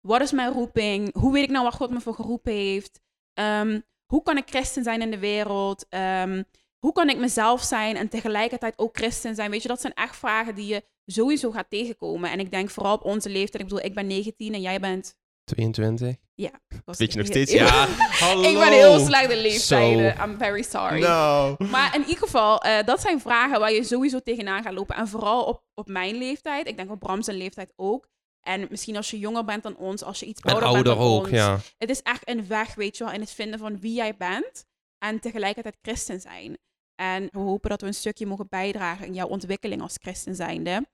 wat 0.00 0.20
is 0.20 0.32
mijn 0.32 0.52
roeping? 0.52 1.14
Hoe 1.14 1.32
weet 1.32 1.44
ik 1.44 1.50
nou 1.50 1.64
wat 1.64 1.74
God 1.74 1.90
me 1.90 2.00
voor 2.00 2.14
geroepen 2.14 2.52
heeft? 2.52 3.00
Ehm, 3.32 3.80
hoe 4.06 4.22
kan 4.22 4.36
ik 4.36 4.48
christen 4.48 4.82
zijn 4.82 5.02
in 5.02 5.10
de 5.10 5.18
wereld? 5.18 5.88
Ehm, 5.88 6.42
hoe 6.80 6.92
kan 6.92 7.08
ik 7.08 7.16
mezelf 7.18 7.62
zijn 7.62 7.96
en 7.96 8.08
tegelijkertijd 8.08 8.74
ook 8.78 8.96
christen 8.96 9.34
zijn? 9.34 9.50
Weet 9.50 9.62
je, 9.62 9.68
dat 9.68 9.80
zijn 9.80 9.94
echt 9.94 10.16
vragen 10.16 10.54
die 10.54 10.66
je 10.66 10.84
sowieso 11.06 11.50
gaat 11.50 11.70
tegenkomen. 11.70 12.30
En 12.30 12.40
ik 12.40 12.50
denk 12.50 12.70
vooral 12.70 12.94
op 12.94 13.04
onze 13.04 13.28
leeftijd. 13.30 13.62
Ik 13.62 13.68
bedoel, 13.68 13.84
ik 13.84 13.94
ben 13.94 14.06
19 14.06 14.54
en 14.54 14.60
jij 14.60 14.80
bent... 14.80 15.18
22. 15.44 16.16
was- 16.84 16.98
Weet 16.98 17.12
je 17.12 17.18
nog 17.18 17.26
steeds? 17.26 17.52
Ja, 17.60 17.86
hallo. 17.88 18.42
ik 18.50 18.58
ben 18.58 18.72
heel 18.72 18.98
slecht 18.98 19.30
in 19.30 19.38
leeftijden. 19.38 20.16
I'm 20.22 20.38
very 20.38 20.62
sorry. 20.62 21.00
No. 21.00 21.56
Maar 21.58 21.94
in 21.94 22.00
ieder 22.00 22.18
geval, 22.18 22.58
eh, 22.62 22.84
dat 22.86 23.00
zijn 23.00 23.20
vragen 23.20 23.60
waar 23.60 23.72
je 23.72 23.84
sowieso 23.84 24.20
tegenaan 24.20 24.62
gaat 24.62 24.72
lopen. 24.72 24.96
En 24.96 25.08
vooral 25.08 25.44
op, 25.44 25.62
op 25.74 25.88
mijn 25.88 26.14
leeftijd. 26.14 26.66
Ik 26.68 26.76
denk 26.76 26.90
op 26.90 26.98
Bram 26.98 27.22
zijn 27.22 27.36
leeftijd 27.36 27.72
ook. 27.76 28.08
En 28.40 28.66
misschien 28.70 28.96
als 28.96 29.10
je 29.10 29.18
jonger 29.18 29.44
bent 29.44 29.62
dan 29.62 29.76
ons, 29.76 30.02
als 30.02 30.20
je 30.20 30.26
iets 30.26 30.42
ouder, 30.42 30.64
ouder 30.64 30.84
bent 30.84 30.96
dan 30.96 31.06
ook, 31.08 31.20
ons. 31.22 31.30
ja. 31.30 31.58
Het 31.78 31.90
is 31.90 32.02
echt 32.02 32.28
een 32.28 32.46
weg, 32.48 32.74
weet 32.74 32.96
je 32.96 33.04
wel, 33.04 33.12
in 33.12 33.20
het 33.20 33.30
vinden 33.32 33.58
van 33.58 33.80
wie 33.80 33.92
jij 33.94 34.16
bent. 34.16 34.64
En 34.98 35.20
tegelijkertijd 35.20 35.76
christen 35.82 36.20
zijn. 36.20 36.58
En 37.00 37.28
we 37.32 37.38
hopen 37.38 37.70
dat 37.70 37.80
we 37.80 37.86
een 37.86 37.94
stukje 37.94 38.26
mogen 38.26 38.46
bijdragen 38.48 39.06
in 39.06 39.14
jouw 39.14 39.28
ontwikkeling 39.28 39.82
als 39.82 39.98
christen 40.00 40.34
zijnde. 40.34 40.86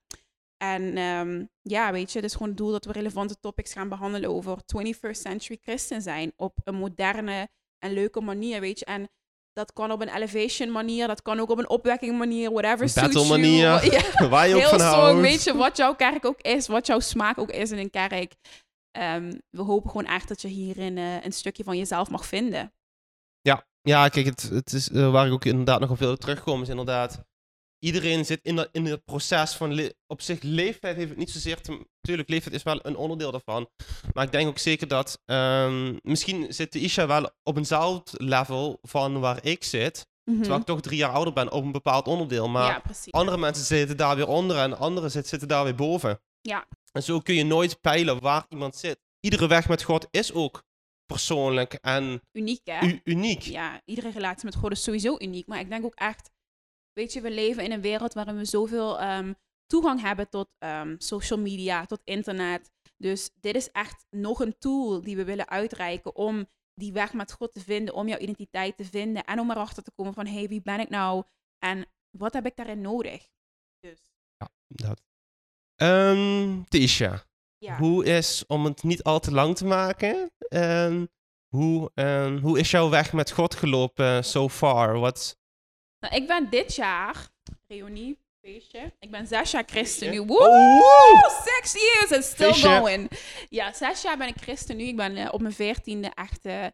En 0.57 0.97
ehm, 0.97 1.45
ja, 1.63 1.93
weet 1.93 2.13
je, 2.13 2.19
het 2.19 2.27
is 2.27 2.33
gewoon 2.33 2.49
het 2.49 2.57
doel 2.57 2.71
dat 2.71 2.85
we 2.85 2.93
relevante 2.93 3.37
topics 3.41 3.73
gaan 3.73 3.89
behandelen 3.89 4.31
over 4.31 4.59
21st 4.59 5.21
century 5.21 5.59
christen 5.63 6.03
zijn. 6.03 6.33
Op 6.37 6.59
een 6.65 6.75
moderne 6.75 7.49
en 7.79 7.93
leuke 7.93 8.21
manier, 8.21 8.61
weet 8.61 8.79
je. 8.79 8.85
En 8.85 9.09
dat 9.53 9.73
kan 9.73 9.91
op 9.91 10.01
een 10.01 10.15
elevation 10.15 10.71
manier, 10.71 11.07
dat 11.07 11.23
kan 11.23 11.41
ook 11.41 11.51
op 11.51 11.59
een 11.59 11.69
opwekking 11.69 12.19
manier, 12.19 12.51
whatever 12.53 12.89
suits 12.89 13.15
Battle 13.15 13.27
you. 13.27 13.41
manier. 13.41 13.85
Ja, 14.19 14.29
Waar 14.29 14.49
je 14.49 14.55
ook 14.55 14.63
van 14.63 14.81
houdt. 14.81 15.21
weet 15.21 15.45
je, 15.45 15.57
wat 15.57 15.77
jouw 15.77 15.95
kerk 15.95 16.25
ook 16.25 16.41
is, 16.41 16.67
wat 16.67 16.87
jouw 16.87 17.01
smaak 17.01 17.39
ook 17.39 17.51
is 17.51 17.71
in 17.71 17.79
een 17.79 17.91
kerk. 17.91 18.35
Ehm, 18.91 19.39
we 19.51 19.63
hopen 19.63 19.91
gewoon 19.91 20.07
echt 20.07 20.29
dat 20.29 20.43
je 20.43 20.49
hierin 20.49 20.99
eh, 20.99 21.25
een 21.25 21.33
stukje 21.33 21.65
van 21.65 21.79
jezelf 21.79 22.11
mag 22.11 22.27
vinden. 22.27 22.73
Ja, 23.41 23.67
kijk, 24.09 24.27
het, 24.27 24.43
het 24.53 24.73
is, 24.73 24.91
eh, 24.91 25.11
waar 25.11 25.27
ik 25.27 25.33
ook 25.33 25.45
inderdaad 25.45 25.81
nog 25.81 25.91
op 25.91 25.99
wil 25.99 26.17
terugkomen, 26.17 26.63
is 26.63 26.69
inderdaad... 26.69 27.25
Iedereen 27.79 28.25
zit 28.25 28.41
in, 28.43 28.57
dat, 28.57 28.69
in 28.73 28.85
het 28.85 29.05
proces 29.05 29.53
van... 29.53 29.91
op 30.07 30.21
zich, 30.21 30.43
leeftijd 30.43 30.97
heeft 30.97 31.09
het 31.09 31.19
niet 31.19 31.31
zozeer 31.31 31.61
te... 31.61 31.87
Tuurlijk, 32.01 32.29
leeftijd 32.29 32.55
is 32.55 32.63
wel 32.63 32.79
een 32.83 32.97
onderdeel 32.97 33.31
daarvan. 33.31 33.69
Maar 34.13 34.25
ik 34.25 34.33
denk 34.33 34.49
ook 34.49 34.59
zeker 34.59 34.89
dat... 34.89 35.21
ehm, 35.25 35.97
misschien 36.03 36.53
zit 36.53 36.73
de 36.73 36.81
Isha 36.81 37.07
wel 37.07 37.31
op 37.43 37.57
eenzelfde 37.57 38.25
level 38.25 38.79
van 38.83 39.21
waar 39.21 39.45
ik 39.45 39.65
zit. 39.65 40.07
Mhm. 40.25 40.39
Terwijl 40.39 40.61
ik 40.61 40.67
toch 40.67 40.81
drie 40.81 40.99
jaar 40.99 41.13
ouder 41.13 41.33
ben 41.33 41.53
op 41.53 41.65
een 41.65 41.73
bepaald 41.73 42.07
onderdeel. 42.07 42.49
Maar 42.49 42.83
ja, 42.85 43.11
andere 43.11 43.39
mensen 43.39 43.65
zitten 43.65 43.97
daar 43.97 44.17
weer 44.17 44.29
onder 44.29 44.57
en 44.57 44.79
anderen 44.79 45.11
zitten, 45.11 45.31
zitten 45.31 45.49
daar 45.49 45.65
weer 45.65 45.75
boven. 45.75 46.21
Ja. 46.41 46.67
En 46.93 47.03
zo 47.03 47.19
kun 47.19 47.35
je 47.35 47.45
nooit 47.45 47.81
peilen 47.81 48.21
waar 48.21 48.47
iemand 48.49 48.77
zit. 48.77 48.99
Iedere 49.21 49.47
weg 49.47 49.69
met 49.69 49.83
God 49.83 50.07
is 50.11 50.33
ook 50.33 50.63
persoonlijk 51.07 51.73
en 51.73 52.21
Uniek, 52.33 52.61
hè? 52.65 53.01
uniek. 53.05 53.43
ja, 53.43 53.81
iedere 53.85 54.11
relatie 54.11 54.45
met 54.45 54.55
God 54.55 54.73
is 54.73 54.83
sowieso 54.83 55.17
uniek. 55.19 55.47
Maar 55.47 55.61
ik 55.61 55.69
denk 55.69 55.85
ook 55.85 55.95
echt, 55.95 56.31
weet 56.93 57.13
je, 57.13 57.21
we 57.21 57.31
leven 57.31 57.65
in 57.65 57.73
een 57.73 57.81
wereld 57.81 58.15
waarin 58.15 58.37
we 58.37 58.45
zoveel 58.45 59.01
ehm, 59.01 59.33
toegang 59.67 60.01
hebben 60.01 60.29
tot 60.29 60.49
ehm, 60.59 60.95
social 60.99 61.39
media, 61.39 61.87
tot 61.87 62.01
internet. 62.05 62.71
Dus 62.97 63.31
dit 63.41 63.55
is 63.55 63.71
echt 63.71 64.07
nog 64.11 64.41
een 64.41 64.59
tool 64.59 65.01
die 65.01 65.17
we 65.17 65.25
willen 65.25 65.49
uitreiken 65.49 66.17
om 66.17 66.49
die 66.75 66.93
weg 66.93 67.13
met 67.13 67.33
God 67.33 67.53
te 67.53 67.61
vinden, 67.61 67.95
om 67.95 68.09
jouw 68.09 68.19
identiteit 68.19 68.77
te 68.77 68.85
vinden 68.85 69.25
en 69.25 69.41
om 69.41 69.51
erachter 69.51 69.83
te 69.83 69.93
komen 69.95 70.15
van, 70.15 70.27
hé, 70.27 70.39
hey, 70.39 70.49
wie 70.49 70.63
ben 70.63 70.81
ik 70.81 70.89
nou 70.89 71.25
en 71.59 71.87
wat 72.11 72.33
heb 72.33 72.47
ik 72.47 72.57
daarin 72.57 72.81
nodig? 72.81 73.29
Dus 73.81 74.01
Dat. 74.67 75.03
Ehm 75.75 76.63
Tisha, 76.63 77.25
ja. 77.59 77.79
hoe 77.79 78.05
is, 78.05 78.45
om 78.47 78.65
het 78.65 78.83
niet 78.83 79.03
al 79.03 79.21
te 79.21 79.33
lang 79.33 79.57
te 79.57 79.65
maken, 79.65 80.31
ehm, 80.49 81.07
hoe, 81.49 81.91
hoe 82.43 82.59
is 82.59 82.71
jouw 82.71 82.89
weg 82.89 83.13
met 83.13 83.31
God 83.31 83.55
gelopen 83.55 84.25
so 84.25 84.49
far? 84.49 84.99
Wat, 84.99 85.39
Nou, 85.99 86.15
ik 86.15 86.27
ben 86.27 86.51
dit 86.51 86.75
jaar, 86.75 87.29
reunie, 87.67 88.19
feestje, 88.41 88.93
ik 88.99 89.11
ben 89.11 89.27
zes 89.27 89.51
jaar 89.51 89.65
christen 89.67 90.11
nu. 90.11 90.19
Oh, 90.19 90.27
Woe! 90.27 90.39
woe! 90.39 91.31
Six 91.45 91.73
years 91.73 92.13
and 92.13 92.25
still 92.25 92.53
Feestje. 92.53 92.69
going. 92.69 93.11
Ja, 93.49 93.73
zes 93.73 94.03
jaar 94.03 94.17
ben 94.17 94.29
ik 94.29 94.37
christen 94.41 94.77
nu. 94.77 94.85
Ik 94.85 94.97
ben 94.97 95.17
eh, 95.17 95.29
op 95.33 95.41
mijn 95.41 95.55
veertiende 95.55 96.11
echt 96.15 96.45
eh, 96.45 96.67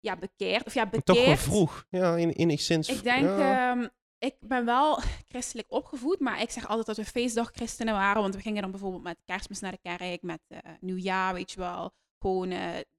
ja, 0.00 0.16
bekeerd. 0.16 0.66
Of 0.66 0.74
ja, 0.74 0.84
bekeerd. 0.84 1.04
toch 1.06 1.26
wel 1.26 1.36
vroeg. 1.36 1.84
Ja, 1.90 2.16
in, 2.16 2.30
enigszins. 2.30 2.88
Ik 2.88 3.02
denk, 3.02 3.24
ja. 3.24 3.70
ehm, 3.72 3.88
ik 4.18 4.34
ben 4.40 4.64
wel 4.64 5.00
christelijk 5.28 5.72
opgevoed, 5.72 6.20
maar 6.20 6.42
ik 6.42 6.50
zeg 6.50 6.68
altijd 6.68 6.86
dat 6.86 6.96
we 6.96 7.04
feestdagchristenen 7.04 7.94
waren. 7.94 8.22
Want 8.22 8.34
we 8.34 8.40
gingen 8.40 8.62
dan 8.62 8.70
bijvoorbeeld 8.70 9.02
met 9.02 9.22
kerstmis 9.24 9.60
naar 9.60 9.72
de 9.72 9.96
kerk, 9.98 10.22
met 10.22 10.40
eh, 10.48 10.58
nieuwjaar, 10.80 11.34
weet 11.34 11.50
je 11.50 11.60
wel. 11.60 11.92
Gewoon 12.18 12.52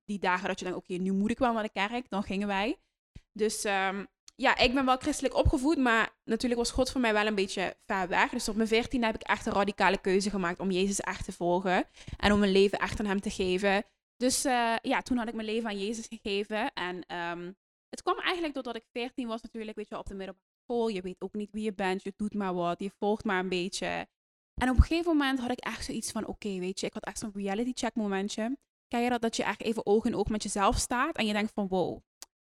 die 0.09 0.19
dagen 0.19 0.47
dat 0.47 0.59
je 0.59 0.65
denkt, 0.65 0.79
oké, 0.79 0.93
nu 0.93 1.11
moet 1.11 1.31
ik 1.31 1.37
wel 1.37 1.53
naar 1.53 1.63
de 1.63 1.69
kerk. 1.69 2.09
Dan 2.09 2.23
gingen 2.23 2.47
wij. 2.47 2.77
Dus 3.31 3.63
ehm, 3.63 4.05
ja, 4.35 4.57
ik 4.57 4.73
ben 4.73 4.85
wel 4.85 4.97
christelijk 4.97 5.35
opgevoed, 5.35 5.77
maar 5.77 6.15
natuurlijk 6.23 6.61
was 6.61 6.71
God 6.71 6.91
voor 6.91 7.01
mij 7.01 7.13
wel 7.13 7.27
een 7.27 7.35
beetje 7.35 7.75
ver 7.85 8.07
weg. 8.07 8.29
Dus 8.29 8.49
op 8.49 8.55
mijn 8.55 8.67
veertiende 8.67 9.05
heb 9.05 9.15
ik 9.15 9.21
echt 9.21 9.45
een 9.45 9.53
radicale 9.53 9.97
keuze 9.97 10.29
gemaakt 10.29 10.59
om 10.59 10.71
Jezus 10.71 10.99
echt 10.99 11.25
te 11.25 11.31
volgen. 11.31 11.85
En 12.17 12.31
om 12.31 12.39
mijn 12.39 12.51
leven 12.51 12.79
echt 12.79 12.99
aan 12.99 13.05
hem 13.05 13.21
te 13.21 13.29
geven. 13.29 13.83
Dus 14.15 14.45
eh, 14.45 14.75
ja, 14.81 15.01
toen 15.01 15.17
had 15.17 15.27
ik 15.27 15.33
mijn 15.33 15.47
leven 15.47 15.69
aan 15.69 15.79
Jezus 15.79 16.07
gegeven. 16.07 16.73
En 16.73 17.05
ehm, 17.05 17.51
het 17.89 18.01
kwam 18.01 18.19
eigenlijk 18.19 18.53
doordat 18.53 18.75
ik 18.75 18.85
14 18.91 19.27
was 19.27 19.41
natuurlijk, 19.41 19.77
weet 19.77 19.89
je 19.89 19.97
op 19.97 20.07
de 20.07 20.15
middelbare 20.15 20.47
school. 20.63 20.87
Je 20.87 21.01
weet 21.01 21.21
ook 21.21 21.33
niet 21.33 21.51
wie 21.51 21.63
je 21.63 21.73
bent, 21.73 22.03
je 22.03 22.13
doet 22.15 22.33
maar 22.33 22.53
wat, 22.53 22.79
je 22.79 22.91
volgt 22.99 23.23
maar 23.23 23.39
een 23.39 23.49
beetje. 23.49 24.07
En 24.61 24.69
op 24.69 24.75
een 24.77 24.83
gegeven 24.83 25.17
moment 25.17 25.39
had 25.39 25.51
ik 25.51 25.59
echt 25.59 25.85
zoiets 25.85 26.11
van, 26.11 26.25
oké, 26.25 26.59
weet 26.59 26.79
je, 26.79 26.85
ik 26.85 26.93
had 26.93 27.05
echt 27.05 27.19
zo'n 27.19 27.31
reality 27.33 27.71
check 27.73 27.95
momentje. 27.95 28.57
Ken 28.89 29.01
je 29.01 29.09
dat, 29.09 29.21
dat 29.21 29.35
je 29.35 29.43
echt 29.43 29.61
even 29.61 29.85
oog 29.85 30.05
in 30.05 30.15
oog 30.15 30.27
met 30.27 30.43
jezelf 30.43 30.77
staat 30.77 31.17
en 31.17 31.25
je 31.25 31.33
denkt 31.33 31.51
van, 31.53 31.67
wow, 31.67 32.01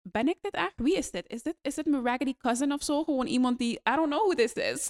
ben 0.01 0.27
ik 0.27 0.37
dit 0.41 0.53
echt? 0.53 0.73
Wie 0.75 0.97
is 0.97 1.11
dit? 1.11 1.27
Is 1.27 1.43
dit, 1.43 1.55
is 1.61 1.75
dit 1.75 1.85
mijn 1.85 2.05
raggedy 2.05 2.37
cousin 2.37 2.73
of 2.73 2.83
zo? 2.83 3.03
Gewoon 3.03 3.27
iemand 3.27 3.57
die, 3.57 3.73
I 3.73 3.95
don't 3.95 4.09
know 4.09 4.19
who 4.19 4.33
this 4.33 4.53
is. 4.53 4.87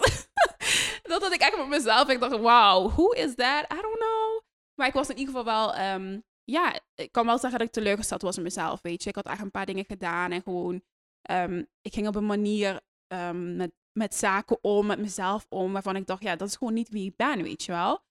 dat 1.10 1.22
had 1.22 1.32
ik 1.32 1.40
echt 1.40 1.56
met 1.56 1.68
mezelf. 1.68 2.08
Ik 2.08 2.20
dacht, 2.20 2.36
wow, 2.36 2.92
who 2.92 3.10
is 3.10 3.34
that? 3.34 3.72
I 3.72 3.80
don't 3.80 3.98
know. 3.98 4.40
Maar 4.74 4.86
ik 4.86 4.94
was 4.94 5.08
in 5.08 5.18
ieder 5.18 5.34
geval 5.34 5.52
wel, 5.52 5.74
ehm, 5.74 6.20
ja, 6.44 6.80
ik 6.94 7.12
kan 7.12 7.26
wel 7.26 7.38
zeggen 7.38 7.58
dat 7.58 7.68
ik 7.68 7.74
teleurgesteld 7.74 8.22
was 8.22 8.36
in 8.36 8.42
mezelf, 8.42 8.82
weet 8.82 9.02
je. 9.02 9.08
Ik 9.08 9.14
had 9.14 9.26
echt 9.26 9.40
een 9.40 9.50
paar 9.50 9.66
dingen 9.66 9.84
gedaan 9.84 10.30
en 10.30 10.42
gewoon, 10.42 10.82
ehm, 11.22 11.64
ik 11.80 11.94
ging 11.94 12.08
op 12.08 12.14
een 12.14 12.26
manier 12.26 12.80
ehm, 13.06 13.56
met, 13.56 13.72
met 13.92 14.14
zaken 14.14 14.58
om, 14.64 14.86
met 14.86 14.98
mezelf 14.98 15.46
om, 15.48 15.72
waarvan 15.72 15.96
ik 15.96 16.06
dacht, 16.06 16.22
ja, 16.22 16.36
dat 16.36 16.48
is 16.48 16.56
gewoon 16.56 16.74
niet 16.74 16.88
wie 16.88 17.06
ik 17.06 17.16
ben, 17.16 17.42
weet 17.42 17.64
je 17.64 17.72
wel. 17.72 18.02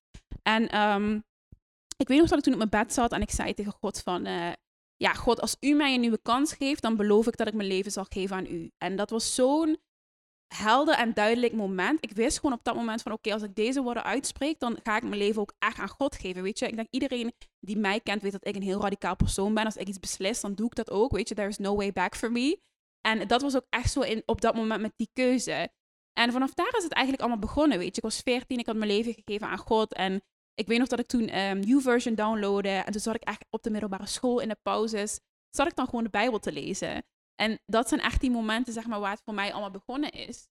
En 0.41 0.69
ik 1.99 2.07
weet 2.07 2.19
nog 2.19 2.27
dat 2.27 2.37
ik 2.37 2.43
toen 2.43 2.53
op 2.53 2.69
mijn 2.69 2.83
bed 2.83 2.93
zat 2.93 3.11
en 3.11 3.21
ik 3.21 3.31
zei 3.31 3.53
tegen 3.53 3.71
God 3.71 3.99
van, 3.99 4.27
uh, 4.27 4.51
ja, 4.95 5.13
God, 5.13 5.41
als 5.41 5.57
u 5.59 5.73
mij 5.73 5.93
een 5.93 5.99
nieuwe 5.99 6.21
kans 6.21 6.53
geeft, 6.53 6.81
dan 6.81 6.95
beloof 6.95 7.27
ik 7.27 7.37
dat 7.37 7.47
ik 7.47 7.53
mijn 7.53 7.67
leven 7.67 7.91
zal 7.91 8.05
geven 8.09 8.35
aan 8.35 8.45
u. 8.45 8.71
En 8.77 8.95
dat 8.95 9.09
was 9.09 9.35
zo'n 9.35 9.77
helder 10.55 10.95
en 10.95 11.13
duidelijk 11.13 11.53
moment. 11.53 12.03
Ik 12.03 12.11
wist 12.11 12.39
gewoon 12.39 12.57
op 12.57 12.63
dat 12.63 12.75
moment 12.75 13.01
van, 13.01 13.11
oké, 13.11 13.33
als 13.33 13.41
ik 13.41 13.55
deze 13.55 13.81
woorden 13.81 14.03
uitspreek, 14.03 14.59
dan 14.59 14.79
ga 14.83 14.95
ik 14.95 15.03
mijn 15.03 15.17
leven 15.17 15.41
ook 15.41 15.53
echt 15.59 15.77
aan 15.79 15.89
God 15.89 16.15
geven, 16.15 16.43
weet 16.43 16.59
je. 16.59 16.67
Ik 16.67 16.75
denk, 16.75 16.87
iedereen 16.91 17.33
die 17.59 17.77
mij 17.77 17.99
kent, 17.99 18.21
weet 18.21 18.31
dat 18.31 18.47
ik 18.47 18.55
een 18.55 18.61
heel 18.61 18.81
radicaal 18.81 19.15
persoon 19.15 19.53
ben. 19.53 19.65
Als 19.65 19.75
ik 19.75 19.87
iets 19.87 19.99
beslis, 19.99 20.41
dan 20.41 20.53
doe 20.53 20.65
ik 20.65 20.75
dat 20.75 20.91
ook, 20.91 21.11
weet 21.11 21.29
je. 21.29 21.35
There 21.35 21.47
is 21.47 21.57
no 21.57 21.75
way 21.75 21.91
back 21.91 22.15
for 22.15 22.31
me. 22.31 22.59
En 23.01 23.27
dat 23.27 23.41
was 23.41 23.55
ook 23.55 23.65
echt 23.69 23.91
zo 23.91 24.01
in, 24.01 24.23
op 24.25 24.41
dat 24.41 24.55
moment 24.55 24.81
met 24.81 24.93
die 24.95 25.09
keuze. 25.13 25.69
En 26.13 26.31
vanaf 26.31 26.53
daar 26.53 26.75
is 26.77 26.83
het 26.83 26.93
eigenlijk 26.93 27.23
allemaal 27.23 27.47
begonnen, 27.47 27.77
weet 27.77 27.95
je. 27.95 28.01
Ik 28.01 28.03
was 28.03 28.19
14, 28.19 28.57
ik 28.57 28.65
had 28.65 28.75
mijn 28.75 28.91
leven 28.91 29.13
gegeven 29.13 29.47
aan 29.47 29.57
God. 29.57 29.93
En 29.93 30.21
ik 30.59 30.67
weet 30.67 30.79
nog 30.79 30.87
dat 30.87 30.99
ik 30.99 31.07
toen 31.07 31.39
um, 31.39 31.61
YouVersion 31.61 32.15
downloadde. 32.15 32.69
En 32.69 32.91
toen 32.91 33.01
zat 33.01 33.15
ik 33.15 33.23
echt 33.23 33.45
op 33.49 33.63
de 33.63 33.69
middelbare 33.69 34.07
school 34.07 34.39
in 34.39 34.49
de 34.49 34.57
pauzes. 34.61 35.19
Zat 35.49 35.67
ik 35.67 35.75
dan 35.75 35.85
gewoon 35.85 36.03
de 36.03 36.09
Bijbel 36.09 36.39
te 36.39 36.51
lezen. 36.51 37.03
En 37.35 37.59
dat 37.65 37.87
zijn 37.87 38.01
echt 38.01 38.21
die 38.21 38.31
momenten, 38.31 38.73
zeg 38.73 38.87
maar, 38.87 38.99
waar 38.99 39.11
het 39.11 39.21
voor 39.25 39.33
mij 39.33 39.51
allemaal 39.51 39.71
begonnen 39.71 40.11
is. 40.11 40.47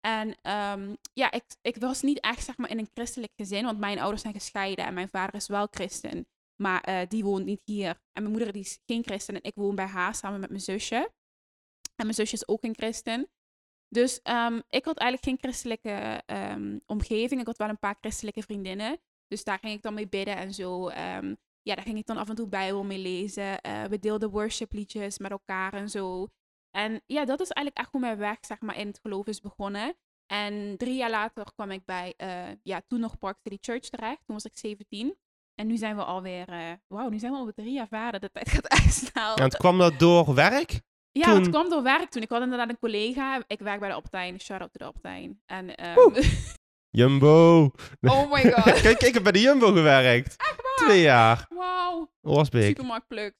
En 0.00 0.28
um, 0.28 0.96
ja, 1.12 1.32
ik, 1.32 1.44
ik 1.60 1.76
was 1.76 2.02
niet 2.02 2.20
echt, 2.20 2.44
zeg 2.44 2.56
maar, 2.56 2.70
in 2.70 2.78
een 2.78 2.90
christelijk 2.94 3.32
gezin. 3.36 3.64
Want 3.64 3.78
mijn 3.78 3.98
ouders 3.98 4.22
zijn 4.22 4.34
gescheiden 4.34 4.84
en 4.84 4.94
mijn 4.94 5.08
vader 5.08 5.34
is 5.34 5.46
wel 5.46 5.66
christen. 5.70 6.26
Maar 6.62 6.88
uh, 6.88 7.00
die 7.08 7.24
woont 7.24 7.44
niet 7.44 7.62
hier. 7.64 7.90
En 7.90 8.22
mijn 8.22 8.30
moeder 8.30 8.52
die 8.52 8.62
is 8.62 8.78
geen 8.86 9.04
christen 9.04 9.34
en 9.34 9.42
ik 9.42 9.54
woon 9.54 9.74
bij 9.74 9.86
haar 9.86 10.14
samen 10.14 10.40
met 10.40 10.50
mijn 10.50 10.62
zusje. 10.62 11.12
En 11.96 12.04
mijn 12.04 12.14
zusje 12.14 12.34
is 12.34 12.48
ook 12.48 12.64
een 12.64 12.74
christen. 12.76 13.30
Dus 13.88 14.20
um, 14.22 14.62
ik 14.68 14.84
had 14.84 14.98
eigenlijk 14.98 15.24
geen 15.24 15.38
christelijke 15.38 16.22
omgeving. 16.86 17.40
Ik 17.40 17.46
had 17.46 17.56
wel 17.56 17.68
een 17.68 17.78
paar 17.78 17.96
christelijke 18.00 18.42
vriendinnen. 18.42 19.00
Dus 19.34 19.44
daar 19.44 19.58
ging 19.58 19.72
ik 19.72 19.82
dan 19.82 19.94
mee 19.94 20.08
bidden 20.08 20.36
en 20.36 20.54
zo. 20.54 20.88
Um, 20.88 21.36
ja, 21.62 21.74
daar 21.74 21.84
ging 21.84 21.98
ik 21.98 22.06
dan 22.06 22.16
af 22.16 22.28
en 22.28 22.34
toe 22.34 22.48
Bijbel 22.48 22.84
mee 22.84 22.98
lezen. 22.98 23.58
Uh, 23.66 23.84
we 23.84 23.98
deelden 23.98 24.30
worshipliedjes 24.30 25.18
met 25.18 25.30
elkaar 25.30 25.72
en 25.72 25.90
zo. 25.90 26.28
En 26.70 27.02
ja, 27.06 27.24
dat 27.24 27.40
is 27.40 27.50
eigenlijk 27.50 27.76
echt 27.76 27.92
hoe 27.92 28.00
mijn 28.00 28.18
weg 28.18 28.36
zeg 28.40 28.60
maar, 28.60 28.78
in 28.78 28.86
het 28.86 28.98
geloof 29.02 29.26
is 29.26 29.40
begonnen. 29.40 29.94
En 30.26 30.76
drie 30.76 30.96
jaar 30.96 31.10
later 31.10 31.52
kwam 31.54 31.70
ik 31.70 31.84
bij, 31.84 32.14
uh, 32.16 32.54
ja, 32.62 32.82
toen 32.86 33.00
nog 33.00 33.18
Park 33.18 33.38
City 33.42 33.58
Church 33.60 33.88
terecht. 33.88 34.26
Toen 34.26 34.34
was 34.34 34.44
ik 34.44 34.58
17. 34.58 35.16
En 35.54 35.66
nu 35.66 35.76
zijn 35.76 35.96
we 35.96 36.04
alweer, 36.04 36.48
uh, 36.48 36.72
wauw, 36.86 37.08
nu 37.08 37.18
zijn 37.18 37.32
we 37.32 37.38
alweer 37.38 37.54
drie 37.54 37.72
jaar 37.72 37.88
verder. 37.88 38.20
De 38.20 38.30
tijd 38.30 38.48
gaat 38.54 38.66
echt 38.66 38.94
snel. 38.94 39.36
En 39.36 39.42
het 39.42 39.56
kwam 39.56 39.78
dat 39.78 39.98
door 39.98 40.34
werk? 40.34 40.80
Ja, 41.10 41.24
toen... 41.24 41.40
het 41.40 41.48
kwam 41.48 41.68
door 41.68 41.82
werk 41.82 42.10
toen. 42.10 42.22
Ik 42.22 42.30
had 42.30 42.42
inderdaad 42.42 42.68
een 42.68 42.78
collega. 42.78 43.42
Ik 43.46 43.60
werk 43.60 43.80
bij 43.80 43.88
de 43.88 43.96
Optijn. 43.96 44.40
Shout-out 44.40 44.72
to 44.72 44.78
de 44.78 44.90
Optijn. 44.90 45.40
En 45.46 45.88
um, 45.98 46.12
Jumbo. 46.94 47.70
Oh 48.00 48.32
my 48.32 48.42
god. 48.52 48.80
Kijk, 48.80 49.02
ik 49.02 49.14
heb 49.14 49.22
bij 49.22 49.32
de 49.32 49.40
Jumbo 49.40 49.72
gewerkt. 49.72 50.36
Echt 50.36 50.56
waar? 50.56 50.88
Twee 50.88 51.00
jaar. 51.00 51.46
Wauw. 51.48 52.10
Was 52.20 52.48
big. 52.48 52.64
Supermarkt 52.64 53.06
pluk. 53.08 53.34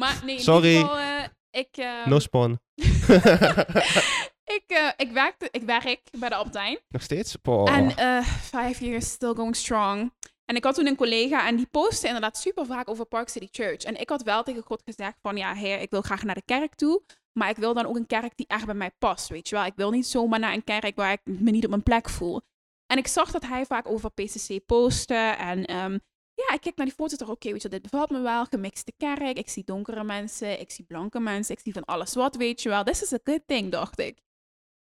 Maar 0.00 0.20
nee, 0.24 0.40
Sorry. 0.40 0.68
in 0.68 0.72
ieder 0.72 0.88
geval, 0.88 1.00
uh, 1.00 1.24
ik... 1.50 1.76
Uh, 1.78 2.06
no 2.06 2.18
spawn. 2.18 2.60
ik, 4.58 4.64
uh, 4.66 4.88
ik, 4.96 5.10
werkte, 5.12 5.48
ik 5.50 5.62
werk 5.62 6.00
bij 6.18 6.28
de 6.28 6.34
Albert 6.34 6.80
Nog 6.88 7.02
steeds? 7.02 7.36
En 7.64 7.90
five 8.24 8.84
years 8.84 9.10
still 9.10 9.34
going 9.34 9.56
strong. 9.56 10.12
En 10.44 10.56
ik 10.56 10.64
had 10.64 10.74
toen 10.74 10.86
een 10.86 10.96
collega 10.96 11.46
en 11.46 11.56
die 11.56 11.68
postte 11.70 12.06
inderdaad 12.06 12.38
super 12.38 12.66
vaak 12.66 12.90
over 12.90 13.04
Park 13.04 13.28
City 13.28 13.48
Church. 13.50 13.82
En 13.82 14.00
ik 14.00 14.08
had 14.08 14.22
wel 14.22 14.42
tegen 14.42 14.62
God 14.62 14.82
gezegd 14.84 15.18
van, 15.22 15.36
ja, 15.36 15.54
heer, 15.54 15.80
ik 15.80 15.90
wil 15.90 16.02
graag 16.02 16.22
naar 16.22 16.34
de 16.34 16.42
kerk 16.44 16.74
toe. 16.74 17.02
Maar 17.32 17.48
ik 17.48 17.56
wil 17.56 17.74
dan 17.74 17.86
ook 17.86 17.96
een 17.96 18.06
kerk 18.06 18.32
die 18.36 18.46
echt 18.46 18.66
bij 18.66 18.74
mij 18.74 18.90
past, 18.98 19.28
weet 19.28 19.48
je 19.48 19.54
wel. 19.54 19.64
Ik 19.64 19.76
wil 19.76 19.90
niet 19.90 20.06
zomaar 20.06 20.38
naar 20.38 20.52
een 20.52 20.64
kerk 20.64 20.96
waar 20.96 21.12
ik 21.12 21.20
me 21.24 21.50
niet 21.50 21.64
op 21.64 21.70
mijn 21.70 21.82
plek 21.82 22.08
voel. 22.08 22.40
En 22.86 22.98
ik 22.98 23.06
zag 23.06 23.30
dat 23.30 23.46
hij 23.46 23.66
vaak 23.66 23.88
over 23.88 24.10
PCC 24.10 24.66
postte. 24.66 25.14
En 25.38 25.76
um, 25.76 26.00
ja, 26.34 26.54
ik 26.54 26.60
kijk 26.60 26.76
naar 26.76 26.86
die 26.86 26.94
foto's 26.94 27.12
en 27.12 27.18
dacht, 27.18 27.30
oké, 27.30 27.52
weet 27.52 27.62
je, 27.62 27.68
dit 27.68 27.82
bevalt 27.82 28.10
me 28.10 28.20
wel. 28.20 28.44
Gemixte 28.44 28.92
kerk, 28.96 29.38
ik 29.38 29.48
zie 29.48 29.64
donkere 29.64 30.04
mensen, 30.04 30.60
ik 30.60 30.70
zie 30.70 30.84
blanke 30.84 31.20
mensen, 31.20 31.54
ik 31.54 31.60
zie 31.60 31.72
van 31.72 31.84
alles 31.84 32.14
wat, 32.14 32.36
weet 32.36 32.62
je 32.62 32.68
wel. 32.68 32.84
This 32.84 33.02
is 33.02 33.12
a 33.12 33.18
good 33.24 33.42
thing, 33.46 33.72
dacht 33.72 33.98
ik. 33.98 34.20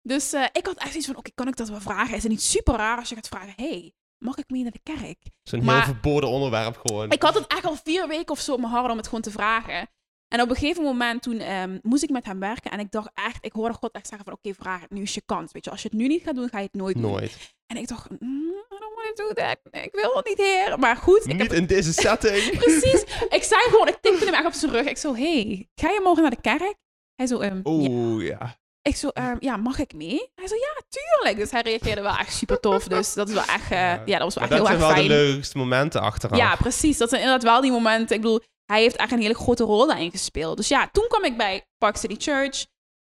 Dus 0.01 0.33
uh, 0.33 0.45
ik 0.51 0.65
had 0.65 0.77
echt 0.77 0.95
iets 0.95 1.05
van, 1.05 1.15
oké, 1.15 1.31
kan 1.35 1.47
ik 1.47 1.55
dat 1.55 1.69
wel 1.69 1.81
vragen? 1.81 2.15
Is 2.15 2.23
het 2.23 2.31
niet 2.31 2.43
super 2.43 2.75
raar 2.75 2.97
als 2.97 3.09
je 3.09 3.15
gaat 3.15 3.27
vragen, 3.27 3.53
hey, 3.55 3.93
mag 4.17 4.37
ik 4.37 4.49
mee 4.49 4.61
naar 4.61 4.71
de 4.71 4.79
kerk? 4.83 4.99
Het 5.23 5.33
is 5.43 5.51
een 5.51 5.69
heel 5.69 5.81
verboden 5.81 6.29
onderwerp 6.29 6.77
gewoon. 6.85 7.11
Ik 7.11 7.21
had 7.21 7.33
het 7.33 7.47
echt 7.47 7.65
al 7.65 7.75
vier 7.75 8.07
weken 8.07 8.31
of 8.31 8.39
zo 8.39 8.53
op 8.53 8.59
mijn 8.59 8.71
hart 8.71 8.91
om 8.91 8.97
het 8.97 9.05
gewoon 9.05 9.21
te 9.21 9.31
vragen. 9.31 9.87
En 10.35 10.41
op 10.41 10.49
een 10.49 10.55
gegeven 10.55 10.83
moment 10.83 11.21
toen 11.21 11.51
um, 11.51 11.79
moest 11.81 12.03
ik 12.03 12.09
met 12.09 12.25
hem 12.25 12.39
werken 12.39 12.71
en 12.71 12.79
ik 12.79 12.91
dacht 12.91 13.09
echt, 13.13 13.37
ik 13.41 13.51
hoorde 13.51 13.73
God 13.73 13.91
echt 13.91 14.07
zeggen 14.07 14.25
van 14.25 14.33
oké, 14.33 14.47
okay, 14.47 14.63
vraag 14.63 14.81
het, 14.81 14.89
nu 14.89 15.01
is 15.01 15.13
je 15.13 15.21
kans. 15.25 15.51
Weet 15.51 15.65
je, 15.65 15.71
als 15.71 15.81
je 15.81 15.87
het 15.87 15.97
nu 15.97 16.07
niet 16.07 16.23
gaat 16.23 16.35
doen, 16.35 16.49
ga 16.49 16.57
je 16.57 16.63
het 16.63 16.73
nooit, 16.73 16.95
nooit. 16.95 17.31
doen. 17.31 17.39
En 17.67 17.77
ik 17.77 17.87
dacht, 17.87 18.09
mm, 18.09 18.53
I 18.73 18.77
don't 18.79 18.95
want 18.95 19.15
to 19.15 19.27
do 19.27 19.33
that. 19.33 19.83
Ik 19.83 19.89
wil 19.91 20.15
het 20.15 20.27
niet, 20.27 20.37
heer. 20.37 20.79
Maar 20.79 20.95
goed. 20.95 21.25
Niet 21.25 21.35
ik 21.35 21.41
heb... 21.41 21.53
in 21.53 21.65
deze 21.65 21.93
setting. 21.93 22.57
Precies. 22.63 23.01
Ik 23.29 23.43
zei 23.43 23.61
gewoon, 23.61 23.87
ik 23.87 23.97
tipte 24.01 24.25
hem 24.25 24.33
echt 24.33 24.45
op 24.45 24.53
zijn 24.53 24.71
rug. 24.71 24.85
Ik 24.85 24.97
zo, 24.97 25.15
hey, 25.15 25.69
ga 25.75 25.89
je 25.89 25.99
morgen 26.03 26.21
naar 26.21 26.31
de 26.31 26.41
kerk? 26.41 26.75
Hij 27.15 27.27
zo, 27.27 27.41
um, 27.41 27.61
Oeh, 27.63 28.25
ja. 28.25 28.37
ja. 28.39 28.57
Ik 28.81 28.95
zo, 28.95 29.09
um, 29.13 29.37
ja, 29.39 29.57
mag 29.57 29.79
ik 29.79 29.93
mee? 29.93 30.31
Hij 30.35 30.47
zo, 30.47 30.55
ja, 30.55 30.81
tuurlijk. 30.89 31.37
Dus 31.37 31.51
hij 31.51 31.61
reageerde 31.61 32.01
wel 32.01 32.17
echt 32.17 32.33
super 32.33 32.59
tof. 32.59 32.87
Dus 32.87 33.13
dat 33.13 33.27
is 33.27 33.33
wel 33.33 33.45
echt, 33.45 33.71
uh, 33.71 33.77
ja. 33.77 34.01
ja. 34.05 34.19
dat 34.19 34.33
was 34.33 34.33
wel 34.33 34.43
echt 34.43 34.53
heel 34.53 34.69
erg 34.69 34.79
fijn. 34.79 34.79
Dat 34.79 34.95
zijn 34.95 35.07
wel 35.07 35.17
de 35.17 35.31
leukste 35.31 35.57
momenten 35.57 36.01
achteraf. 36.01 36.37
Ja, 36.37 36.55
precies. 36.55 36.97
Dat 36.97 37.09
zijn 37.09 37.21
inderdaad 37.21 37.51
wel 37.51 37.61
die 37.61 37.71
momenten. 37.71 38.15
Ik 38.15 38.21
bedoel, 38.21 38.41
hij 38.65 38.81
heeft 38.81 38.95
echt 38.95 39.11
een 39.11 39.21
hele 39.21 39.33
grote 39.33 39.63
rol 39.63 39.87
daarin 39.87 40.11
gespeeld. 40.11 40.57
Dus 40.57 40.67
ja, 40.67 40.89
toen 40.91 41.07
kwam 41.07 41.23
ik 41.23 41.37
bij 41.37 41.67
Park 41.77 41.97
City 41.97 42.15
Church. 42.17 42.65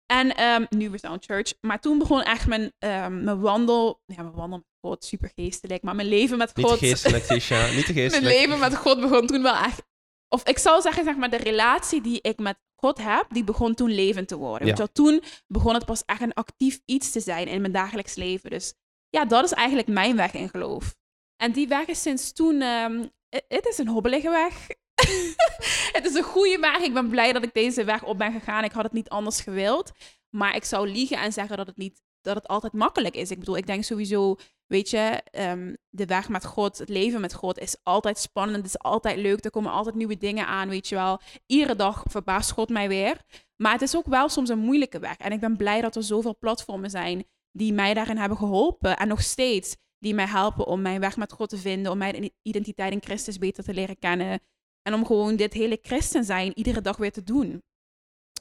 En 0.05 0.43
um, 0.43 0.65
nu 0.69 0.89
Resound 0.89 1.25
Church. 1.25 1.53
Maar 1.61 1.79
toen 1.79 1.97
begon 1.97 2.21
echt 2.21 2.47
mijn, 2.47 2.61
um, 2.61 3.23
mijn 3.23 3.39
wandel. 3.39 4.01
Ja, 4.05 4.21
mijn 4.21 4.35
wandel 4.35 4.57
met 4.57 4.67
God, 4.81 5.05
super 5.05 5.31
geestelijk. 5.35 5.83
Maar 5.83 5.95
mijn 5.95 6.07
leven 6.07 6.37
met 6.37 6.51
God. 6.53 6.69
Niet 6.71 6.79
te 6.79 6.85
geestelijk, 6.85 7.23
Tisha. 7.27 7.71
Niet 7.71 7.85
te 7.85 7.93
geestelijk. 7.93 8.25
mijn 8.25 8.39
leven 8.39 8.59
met 8.59 8.75
God 8.75 8.99
begon 8.99 9.27
toen 9.27 9.41
wel 9.41 9.55
echt. 9.55 9.81
Of 10.29 10.47
ik 10.47 10.57
zou 10.57 10.81
zeggen, 10.81 11.03
zeg 11.03 11.15
maar, 11.15 11.29
de 11.29 11.37
relatie 11.37 12.01
die 12.01 12.19
ik 12.21 12.39
met 12.39 12.57
God 12.75 12.97
heb, 12.97 13.25
die 13.29 13.43
begon 13.43 13.73
toen 13.73 13.91
levend 13.91 14.27
te 14.27 14.37
worden. 14.37 14.59
Ja. 14.59 14.65
Weet 14.65 14.77
je 14.77 14.83
wel, 14.93 15.05
toen 15.05 15.23
begon 15.47 15.73
het 15.73 15.85
pas 15.85 16.05
echt 16.05 16.21
een 16.21 16.33
actief 16.33 16.79
iets 16.85 17.11
te 17.11 17.19
zijn 17.19 17.47
in 17.47 17.61
mijn 17.61 17.73
dagelijks 17.73 18.15
leven. 18.15 18.49
Dus 18.49 18.73
ja, 19.09 19.25
dat 19.25 19.43
is 19.43 19.51
eigenlijk 19.51 19.87
mijn 19.87 20.15
weg 20.15 20.33
in 20.33 20.49
geloof. 20.49 20.95
En 21.35 21.51
die 21.51 21.67
weg 21.67 21.85
is 21.85 22.01
sinds 22.01 22.33
toen. 22.33 22.61
Um, 22.61 23.11
het 23.29 23.65
is 23.65 23.77
een 23.77 23.87
hobbelige 23.87 24.29
weg. 24.29 24.67
het 25.97 26.05
is 26.05 26.13
een 26.13 26.23
goede 26.23 26.57
weg. 26.59 26.77
Ik 26.77 26.93
ben 26.93 27.09
blij 27.09 27.33
dat 27.33 27.43
ik 27.43 27.53
deze 27.53 27.83
weg 27.83 28.03
op 28.03 28.17
ben 28.17 28.31
gegaan. 28.31 28.63
Ik 28.63 28.71
had 28.71 28.83
het 28.83 28.93
niet 28.93 29.09
anders 29.09 29.41
gewild. 29.41 29.91
Maar 30.29 30.55
ik 30.55 30.63
zou 30.63 30.89
liegen 30.89 31.17
en 31.17 31.33
zeggen 31.33 31.57
dat 31.57 31.67
het 31.67 31.77
niet 31.77 32.01
dat 32.21 32.35
het 32.35 32.47
altijd 32.47 32.73
makkelijk 32.73 33.15
is. 33.15 33.31
Ik 33.31 33.39
bedoel, 33.39 33.57
ik 33.57 33.67
denk 33.67 33.83
sowieso, 33.83 34.35
weet 34.65 34.89
je, 34.89 35.23
um, 35.31 35.77
de 35.89 36.05
weg 36.05 36.29
met 36.29 36.45
God, 36.45 36.77
het 36.77 36.89
leven 36.89 37.21
met 37.21 37.33
God 37.33 37.59
is 37.59 37.77
altijd 37.83 38.17
spannend. 38.17 38.57
Het 38.57 38.65
is 38.65 38.79
altijd 38.79 39.17
leuk. 39.17 39.45
Er 39.45 39.51
komen 39.51 39.71
altijd 39.71 39.95
nieuwe 39.95 40.17
dingen 40.17 40.47
aan, 40.47 40.69
weet 40.69 40.87
je 40.87 40.95
wel. 40.95 41.21
Iedere 41.45 41.75
dag 41.75 42.03
verbaast 42.05 42.51
God 42.51 42.69
mij 42.69 42.87
weer. 42.87 43.21
Maar 43.55 43.71
het 43.71 43.81
is 43.81 43.95
ook 43.95 44.05
wel 44.05 44.29
soms 44.29 44.49
een 44.49 44.59
moeilijke 44.59 44.99
weg. 44.99 45.17
En 45.17 45.31
ik 45.31 45.39
ben 45.39 45.57
blij 45.57 45.81
dat 45.81 45.95
er 45.95 46.03
zoveel 46.03 46.37
platformen 46.37 46.89
zijn 46.89 47.25
die 47.51 47.73
mij 47.73 47.93
daarin 47.93 48.17
hebben 48.17 48.37
geholpen. 48.37 48.97
En 48.97 49.07
nog 49.07 49.21
steeds 49.21 49.75
die 49.99 50.13
mij 50.13 50.27
helpen 50.27 50.65
om 50.65 50.81
mijn 50.81 50.99
weg 50.99 51.17
met 51.17 51.31
God 51.31 51.49
te 51.49 51.57
vinden, 51.57 51.91
om 51.91 51.97
mijn 51.97 52.31
identiteit 52.41 52.91
in 52.91 53.03
Christus 53.03 53.37
beter 53.37 53.63
te 53.63 53.73
leren 53.73 53.99
kennen. 53.99 54.39
En 54.87 54.93
om 54.93 55.05
gewoon 55.05 55.35
dit 55.35 55.53
hele 55.53 55.79
christen 55.81 56.23
zijn 56.23 56.57
iedere 56.57 56.81
dag 56.81 56.97
weer 56.97 57.11
te 57.11 57.23
doen. 57.23 57.63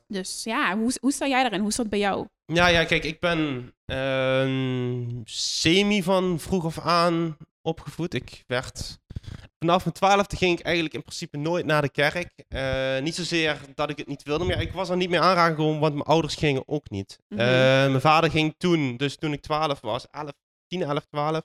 Dus 0.06 0.44
ja, 0.44 0.78
hoe, 0.78 0.92
hoe 1.00 1.12
sta 1.12 1.26
jij 1.26 1.42
daarin? 1.42 1.60
Hoe 1.60 1.68
is 1.68 1.76
dat 1.76 1.88
bij 1.88 1.98
jou? 1.98 2.26
Ja, 2.44 2.66
ja, 2.66 2.84
kijk, 2.84 3.04
ik 3.04 3.20
ben 3.20 3.72
uh, 3.86 5.22
semi 5.24 6.02
van 6.02 6.40
vroeg 6.40 6.64
af 6.64 6.78
aan 6.78 7.36
opgevoed. 7.62 8.14
Ik 8.14 8.44
werd 8.46 8.98
vanaf 9.58 9.82
mijn 9.82 9.94
twaalfde 9.94 10.36
ging 10.36 10.58
ik 10.58 10.64
eigenlijk 10.64 10.94
in 10.94 11.02
principe 11.02 11.36
nooit 11.36 11.66
naar 11.66 11.82
de 11.82 11.90
kerk. 11.90 12.44
Uh, 12.48 12.98
niet 12.98 13.14
zozeer 13.14 13.60
dat 13.74 13.90
ik 13.90 13.98
het 13.98 14.06
niet 14.06 14.22
wilde, 14.22 14.44
maar 14.44 14.60
ik 14.60 14.72
was 14.72 14.88
er 14.88 14.96
niet 14.96 15.10
meer 15.10 15.20
aangekomen, 15.20 15.80
want 15.80 15.92
mijn 15.92 16.06
ouders 16.06 16.34
gingen 16.34 16.68
ook 16.68 16.90
niet. 16.90 17.18
Mm 17.28 17.38
-hmm. 17.38 17.46
uh, 17.46 17.54
mijn 17.54 18.00
vader 18.00 18.30
ging 18.30 18.54
toen, 18.58 18.96
dus 18.96 19.16
toen 19.16 19.32
ik 19.32 19.40
12 19.40 19.80
was, 19.80 20.06
11, 20.10 20.32
10, 20.66 20.82
11, 20.82 21.04
12, 21.04 21.42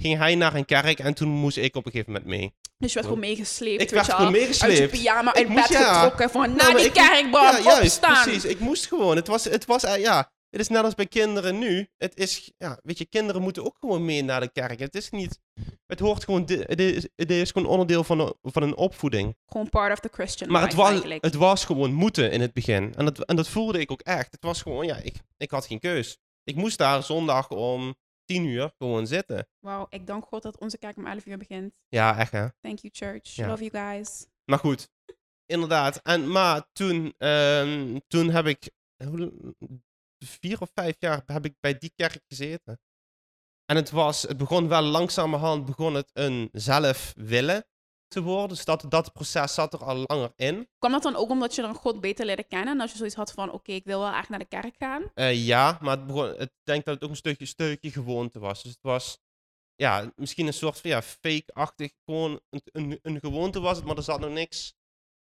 ging 0.00 0.18
hij 0.18 0.34
naar 0.34 0.54
een 0.54 0.64
kerk 0.64 0.98
en 0.98 1.14
toen 1.14 1.28
moest 1.28 1.56
ik 1.56 1.76
op 1.76 1.86
een 1.86 1.90
gegeven 1.92 2.12
moment 2.12 2.30
mee. 2.30 2.52
Dus 2.78 2.88
je 2.88 2.94
werd 2.94 3.06
gewoon 3.06 3.20
meegesleept. 3.20 3.82
Ik 3.82 3.90
werd 3.90 4.12
gewoon 4.12 4.32
meegesleept. 4.32 4.80
Uit 4.80 4.90
je 4.90 4.96
pyjama 4.98 5.34
uit 5.34 5.48
bed 5.54 5.68
ja, 5.68 5.92
getrokken 5.94 6.30
van 6.30 6.56
naar 6.56 6.76
die 6.76 6.92
kerk, 6.92 7.30
bro, 7.30 7.40
ja, 7.40 7.60
juist, 7.60 8.00
precies. 8.00 8.44
Ik 8.44 8.58
moest 8.60 8.86
gewoon. 8.86 9.16
Het 9.16 9.26
was, 9.26 9.44
het 9.44 9.64
was 9.64 9.84
uh, 9.84 9.96
ja, 9.96 10.30
Het 10.50 10.60
is 10.60 10.68
net 10.68 10.84
als 10.84 10.94
bij 10.94 11.06
kinderen 11.06 11.58
nu. 11.58 11.88
Het 11.96 12.16
is, 12.18 12.50
ja, 12.58 12.78
weet 12.82 12.98
je, 12.98 13.04
kinderen 13.06 13.42
moeten 13.42 13.64
ook 13.64 13.76
gewoon 13.80 14.04
mee 14.04 14.22
naar 14.24 14.40
de 14.40 14.50
kerk. 14.52 14.78
Het 14.78 14.94
is 14.94 15.10
niet, 15.10 15.38
het 15.86 16.00
hoort 16.00 16.24
gewoon, 16.24 16.42
het 16.46 16.80
is, 16.80 17.06
het 17.16 17.30
is 17.30 17.50
gewoon 17.50 17.68
onderdeel 17.68 18.04
van, 18.04 18.20
een- 18.20 18.34
van 18.42 18.62
een 18.62 18.76
opvoeding. 18.76 19.36
Gewoon 19.46 19.68
part 19.68 19.92
of 19.92 19.98
the 20.00 20.08
Christian 20.12 20.50
Maar 20.50 20.62
het 20.62 20.74
was, 20.74 20.90
eigenlijk. 20.90 21.24
het 21.24 21.34
was 21.34 21.64
gewoon 21.64 21.92
moeten 21.92 22.30
in 22.30 22.40
het 22.40 22.52
begin. 22.52 22.94
En 22.96 23.04
dat, 23.04 23.24
en 23.24 23.36
dat 23.36 23.48
voelde 23.48 23.80
ik 23.80 23.90
ook 23.90 24.00
echt. 24.00 24.32
Het 24.32 24.44
was 24.44 24.62
gewoon, 24.62 24.86
ja, 24.86 24.96
ik, 24.96 25.14
ik 25.36 25.50
had 25.50 25.66
geen 25.66 25.78
keus. 25.80 26.18
Ik 26.44 26.56
moest 26.56 26.78
daar 26.78 27.02
zondag 27.02 27.48
om 27.48 27.94
tien 28.30 28.44
uur 28.44 28.72
gewoon 28.78 29.06
zitten. 29.06 29.48
Wauw, 29.58 29.86
ik 29.88 30.06
dank 30.06 30.24
God 30.24 30.42
dat 30.42 30.58
onze 30.58 30.78
kerk 30.78 30.96
om 30.96 31.06
11 31.06 31.26
uur 31.26 31.38
begint. 31.38 31.74
Ja, 31.88 32.18
echt 32.18 32.32
hè. 32.32 32.46
Thank 32.60 32.78
you, 32.78 32.92
church. 32.92 33.34
Ja. 33.34 33.46
Love 33.46 33.64
you 33.64 33.84
guys. 33.84 34.26
Maar 34.44 34.58
goed, 34.58 34.88
inderdaad. 35.46 36.02
En, 36.02 36.30
maar 36.30 36.66
toen, 36.72 37.14
ehm, 37.18 37.98
toen 38.06 38.30
heb 38.30 38.46
ik 38.46 38.70
vier 40.24 40.60
of 40.60 40.70
vijf 40.74 40.96
jaar 40.98 41.22
heb 41.26 41.44
ik 41.44 41.54
bij 41.60 41.78
die 41.78 41.92
kerk 41.94 42.22
gezeten. 42.28 42.80
En 43.64 43.76
het, 43.76 43.90
was, 43.90 44.22
het 44.22 44.36
begon 44.36 44.68
wel 44.68 44.82
langzamerhand 44.82 45.64
begon 45.64 45.94
het 45.94 46.10
een 46.12 46.48
zelf 46.52 47.12
willen 47.16 47.66
te 48.10 48.22
worden. 48.22 48.48
Dus 48.48 48.64
dat, 48.64 48.84
dat 48.88 49.12
proces 49.12 49.54
zat 49.54 49.72
er 49.72 49.84
al 49.84 50.04
langer 50.06 50.32
in. 50.36 50.68
Kwam 50.78 50.92
dat 50.92 51.02
dan 51.02 51.16
ook 51.16 51.30
omdat 51.30 51.54
je 51.54 51.62
dan 51.62 51.74
God 51.74 52.00
beter 52.00 52.26
leerde 52.26 52.44
kennen? 52.44 52.74
En 52.74 52.80
als 52.80 52.90
je 52.90 52.96
zoiets 52.96 53.14
had 53.14 53.32
van, 53.32 53.52
oké, 53.52 53.72
ik 53.72 53.84
wil 53.84 54.00
wel 54.00 54.12
echt 54.12 54.28
naar 54.28 54.38
de 54.38 54.44
kerk 54.44 54.74
gaan. 54.78 55.02
Eh, 55.14 55.46
ja, 55.46 55.78
maar 55.80 55.96
het 55.96 56.06
begon, 56.06 56.40
ik 56.40 56.50
denk 56.62 56.84
dat 56.84 56.94
het 56.94 57.04
ook 57.04 57.10
een 57.10 57.16
stukje, 57.16 57.46
stukje 57.46 57.90
gewoonte 57.90 58.38
was. 58.38 58.62
Dus 58.62 58.72
het 58.72 58.82
was 58.82 59.18
ja, 59.74 60.12
misschien 60.16 60.46
een 60.46 60.52
soort 60.52 60.80
van 60.80 60.90
ja, 60.90 61.02
fake-achtig. 61.02 61.92
Gewoon 62.04 62.40
een, 62.50 62.62
een, 62.72 62.98
een 63.02 63.20
gewoonte 63.20 63.60
was 63.60 63.76
het, 63.76 63.86
maar 63.86 63.96
er 63.96 64.02
zat 64.02 64.20
nog 64.20 64.30
niks 64.30 64.74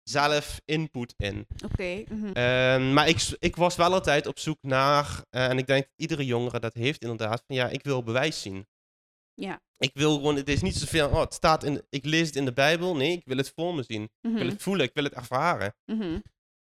zelf 0.04 0.62
input 0.66 1.14
in. 1.18 1.48
Oké. 1.66 2.04
mhm. 2.10 2.32
Ehm, 2.32 2.94
maar 2.94 3.08
ik, 3.08 3.36
ik 3.40 3.56
was 3.56 3.76
wel 3.76 3.94
altijd 3.94 4.28
op 4.28 4.40
zoek 4.40 4.58
naar, 4.62 5.24
eh, 5.30 5.50
en 5.50 5.58
ik 5.58 5.68
denk 5.68 5.84
dat 5.84 5.94
iedere 5.96 6.26
jongere 6.26 6.60
dat 6.60 6.74
heeft 6.74 7.02
inderdaad, 7.02 7.44
van 7.48 7.56
ja, 7.56 7.68
ik 7.68 7.84
wil 7.84 8.04
bewijs 8.04 8.42
zien. 8.42 8.68
Ja. 9.44 9.62
Ik 9.78 9.92
wil 9.94 10.14
gewoon, 10.16 10.36
het 10.36 10.50
is 10.50 10.62
niet 10.62 10.76
zoveel, 10.76 11.10
oh, 11.10 11.20
het 11.20 11.34
staat 11.34 11.64
in, 11.64 11.82
ik 11.90 12.06
lees 12.06 12.28
het 12.28 12.36
in 12.36 12.46
de 12.46 12.54
Bijbel. 12.54 12.96
Nee, 12.96 13.12
ik 13.12 13.26
wil 13.26 13.38
het 13.38 13.52
voor 13.56 13.76
me 13.76 13.84
zien. 13.84 14.04
Ik 14.04 14.12
wil 14.22 14.32
Mhm, 14.32 14.46
het 14.50 14.62
voelen, 14.62 14.86
ik 14.86 14.94
wil 14.94 15.04
het 15.04 15.14
ervaren. 15.14 15.76
mhm. 15.86 16.20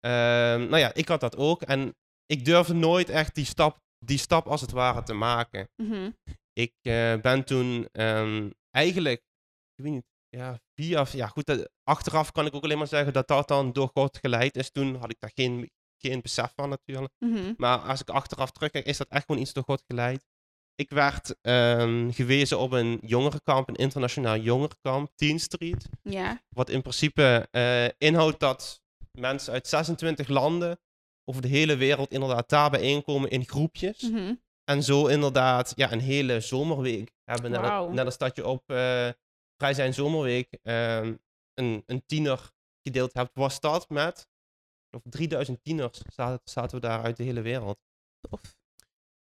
Ehm, 0.00 0.60
nou 0.68 0.76
ja, 0.78 0.94
ik 0.94 1.08
had 1.08 1.20
dat 1.20 1.36
ook. 1.36 1.62
En 1.62 1.94
ik 2.26 2.44
durfde 2.44 2.74
nooit 2.74 3.08
echt 3.08 3.34
die 3.34 3.44
stap, 3.44 3.78
die 3.98 4.18
stap 4.18 4.46
als 4.46 4.60
het 4.60 4.70
ware 4.70 5.02
te 5.02 5.12
maken. 5.12 5.68
Mhm. 5.82 6.10
Ik 6.52 6.72
eh, 6.82 7.14
ben 7.20 7.44
toen 7.44 7.88
ehm, 7.92 8.50
eigenlijk, 8.70 9.20
ik 9.74 9.84
weet 9.84 9.92
niet, 9.92 10.04
ja, 10.28 10.58
via, 10.74 11.06
ja 11.12 11.26
goed, 11.26 11.46
dat- 11.46 11.70
achteraf 11.82 12.32
kan 12.32 12.46
ik 12.46 12.54
ook 12.54 12.64
alleen 12.64 12.78
maar 12.78 12.86
zeggen 12.86 13.12
dat 13.12 13.28
dat 13.28 13.48
dan 13.48 13.72
door 13.72 13.90
God 13.94 14.18
geleid 14.18 14.56
is. 14.56 14.70
Toen 14.70 14.94
had 14.94 15.10
ik 15.10 15.16
daar 15.20 15.30
geen, 15.34 15.70
geen 16.02 16.20
besef 16.20 16.52
van 16.54 16.68
natuurlijk. 16.68 17.12
Maar 17.56 17.78
als 17.78 18.00
ik 18.00 18.10
achteraf 18.10 18.50
terugkijk, 18.50 18.86
is 18.86 18.96
dat 18.96 19.08
echt 19.08 19.24
gewoon 19.26 19.40
iets 19.40 19.52
door 19.52 19.64
God 19.64 19.82
geleid. 19.86 20.24
Ik 20.76 20.90
werd 20.90 21.36
ehm, 21.40 22.10
gewezen 22.10 22.58
op 22.58 22.72
een 22.72 22.98
jongerenkamp, 23.02 23.68
een 23.68 23.74
internationaal 23.74 24.36
jongerenkamp, 24.36 25.10
Teen 25.14 25.40
Street. 25.40 25.88
Ja. 26.02 26.42
Wat 26.48 26.70
in 26.70 26.82
principe 26.82 27.48
eh, 27.50 27.88
inhoudt 27.98 28.40
dat 28.40 28.82
mensen 29.12 29.52
uit 29.52 29.66
26 29.66 30.28
landen 30.28 30.80
over 31.24 31.42
de 31.42 31.48
hele 31.48 31.76
wereld 31.76 32.12
inderdaad 32.12 32.48
daar 32.48 32.70
bijeenkomen 32.70 33.30
in 33.30 33.44
groepjes. 33.44 34.00
Mhm. 34.02 34.34
En 34.64 34.82
zo 34.82 35.06
inderdaad 35.06 35.72
ja, 35.76 35.92
een 35.92 36.00
hele 36.00 36.40
zomerweek 36.40 37.12
hebben. 37.24 37.50
Net, 37.50 37.60
Wauw. 37.60 37.90
net 37.90 38.04
als 38.04 38.18
dat 38.18 38.36
je 38.36 38.46
op 38.46 38.70
eh 38.70 39.08
Vrij 39.56 39.74
zijn 39.74 39.94
Zomerweek 39.94 40.58
ehm, 40.62 41.14
een, 41.54 41.82
een 41.86 42.06
tiener 42.06 42.52
gedeeld 42.82 43.14
hebt, 43.14 43.30
was 43.34 43.60
dat 43.60 43.88
met 43.88 44.28
of 44.90 45.02
3000 45.04 45.62
tieners 45.62 46.02
zaten, 46.14 46.40
zaten 46.44 46.80
we 46.80 46.86
daar 46.86 47.02
uit 47.02 47.16
de 47.16 47.22
hele 47.22 47.40
wereld. 47.40 47.78
Tof. 48.20 48.55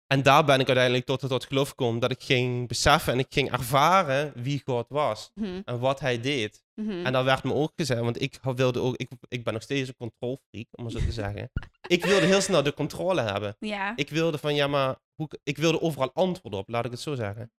En 0.07 0.23
daar 0.23 0.45
ben 0.45 0.59
ik 0.59 0.65
uiteindelijk 0.67 1.05
tot, 1.05 1.19
tot 1.19 1.45
geloof 1.45 1.69
gekomen 1.69 1.99
dat 1.99 2.11
ik 2.11 2.23
ging 2.23 2.67
beseffen 2.67 3.13
en 3.13 3.19
ik 3.19 3.25
ging 3.29 3.51
ervaren 3.51 4.33
wie 4.41 4.61
God 4.65 4.85
was 4.89 5.31
Mhm. 5.33 5.61
en 5.65 5.79
wat 5.79 5.99
hij 5.99 6.21
deed. 6.21 6.63
Mhm. 6.73 7.05
En 7.05 7.13
dat 7.13 7.23
werd 7.23 7.43
me 7.43 7.53
ook 7.53 7.71
gezegd, 7.75 8.01
want 8.01 8.21
ik 8.21 8.39
wilde 8.41 8.79
ook, 8.79 8.95
ik, 8.95 9.09
ik 9.27 9.43
ben 9.43 9.53
nog 9.53 9.61
steeds 9.61 9.87
een 9.89 9.95
controlfreak, 9.97 10.67
om 10.71 10.83
het 10.85 10.93
zo 10.93 10.99
te 10.99 11.11
zeggen. 11.23 11.51
Ik 11.87 12.05
wilde 12.05 12.25
heel 12.25 12.41
snel 12.41 12.63
de 12.63 12.73
controle 12.73 13.21
hebben. 13.21 13.55
Ja. 13.59 13.95
Ik 13.95 14.09
wilde 14.09 14.37
van, 14.37 14.55
ja, 14.55 14.67
maar 14.67 14.95
hoe, 15.15 15.29
ik 15.43 15.57
wilde 15.57 15.81
overal 15.81 16.11
antwoord 16.13 16.55
op, 16.55 16.69
laat 16.69 16.85
ik 16.85 16.91
het 16.91 16.99
zo 16.99 17.15
zeggen. 17.15 17.51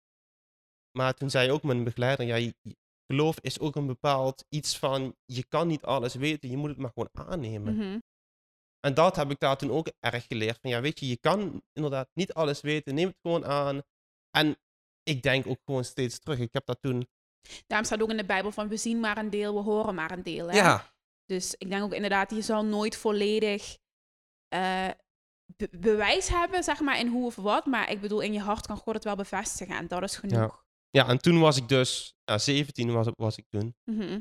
Maar 0.99 1.15
toen 1.15 1.31
zei 1.31 1.51
ook 1.51 1.63
mijn 1.63 1.85
begeleider, 1.85 2.27
ja, 2.27 2.53
geloof 3.07 3.37
is 3.41 3.59
ook 3.61 3.77
een 3.77 3.87
bepaald 3.87 4.45
iets 4.49 4.79
van, 4.79 5.17
je 5.25 5.45
kan 5.45 5.67
niet 5.67 5.83
alles 5.83 6.15
weten, 6.15 6.51
je 6.51 6.57
moet 6.57 6.69
het 6.69 6.79
maar 6.79 6.91
gewoon 6.95 7.29
aannemen. 7.29 7.75
Mhm. 7.77 7.99
En 8.87 8.95
dat 8.95 9.17
heb 9.17 9.31
ik 9.31 9.39
daar 9.39 9.57
toen 9.57 9.71
ook 9.71 9.89
erg 10.01 10.27
geleerd. 10.27 10.59
Van 10.61 10.71
ja, 10.71 10.81
weet 10.81 11.01
je, 11.01 11.09
je 11.09 11.17
kan 11.19 11.63
inderdaad 11.73 12.09
niet 12.13 12.33
alles 12.33 12.61
weten, 12.61 12.95
neem 12.95 13.07
het 13.07 13.19
gewoon 13.23 13.45
aan. 13.47 13.83
En 14.31 14.57
ik 15.03 15.23
denk 15.23 15.47
ook 15.47 15.61
gewoon 15.65 15.85
steeds 15.85 16.19
terug. 16.19 16.39
Ik 16.39 16.53
heb 16.53 16.67
dat 16.67 16.79
toen... 16.81 17.09
Daarom 17.67 17.87
staat 17.87 18.03
ook 18.03 18.11
in 18.11 18.17
de 18.17 18.25
Bijbel 18.25 18.53
van, 18.53 18.69
we 18.69 18.77
zien 18.77 19.01
maar 19.01 19.19
een 19.19 19.31
deel, 19.31 19.55
we 19.55 19.61
horen 19.61 19.95
maar 19.95 20.11
een 20.11 20.23
deel. 20.23 20.51
Hè? 20.51 20.57
Ja, 20.57 20.93
Dus 21.25 21.55
ik 21.59 21.71
denk 21.71 21.83
ook 21.83 21.93
inderdaad, 21.93 22.31
je 22.31 22.43
zal 22.43 22.65
nooit 22.65 22.97
volledig 22.97 23.79
eh, 24.49 24.89
be- 25.57 25.69
bewijs 25.79 26.29
hebben, 26.29 26.63
zeg 26.65 26.81
maar, 26.81 26.99
in 26.99 27.07
hoe 27.09 27.27
of 27.27 27.37
wat. 27.37 27.67
Maar 27.67 27.91
ik 27.91 28.01
bedoel, 28.01 28.21
in 28.21 28.33
je 28.33 28.41
hart 28.41 28.67
kan 28.67 28.77
God 28.77 28.95
het 28.95 29.05
wel 29.05 29.17
bevestigen 29.17 29.77
en 29.77 29.89
dat 29.89 30.03
is 30.03 30.17
genoeg. 30.17 30.65
ja, 30.91 31.09
en 31.09 31.19
toen 31.19 31.41
was 31.41 31.57
ik 31.57 31.69
dus... 31.69 32.15
Ja, 32.25 32.39
17 32.39 32.93
was, 32.93 33.07
was 33.17 33.37
ik 33.37 33.45
toen. 33.49 33.77
Mhm. 33.85 34.21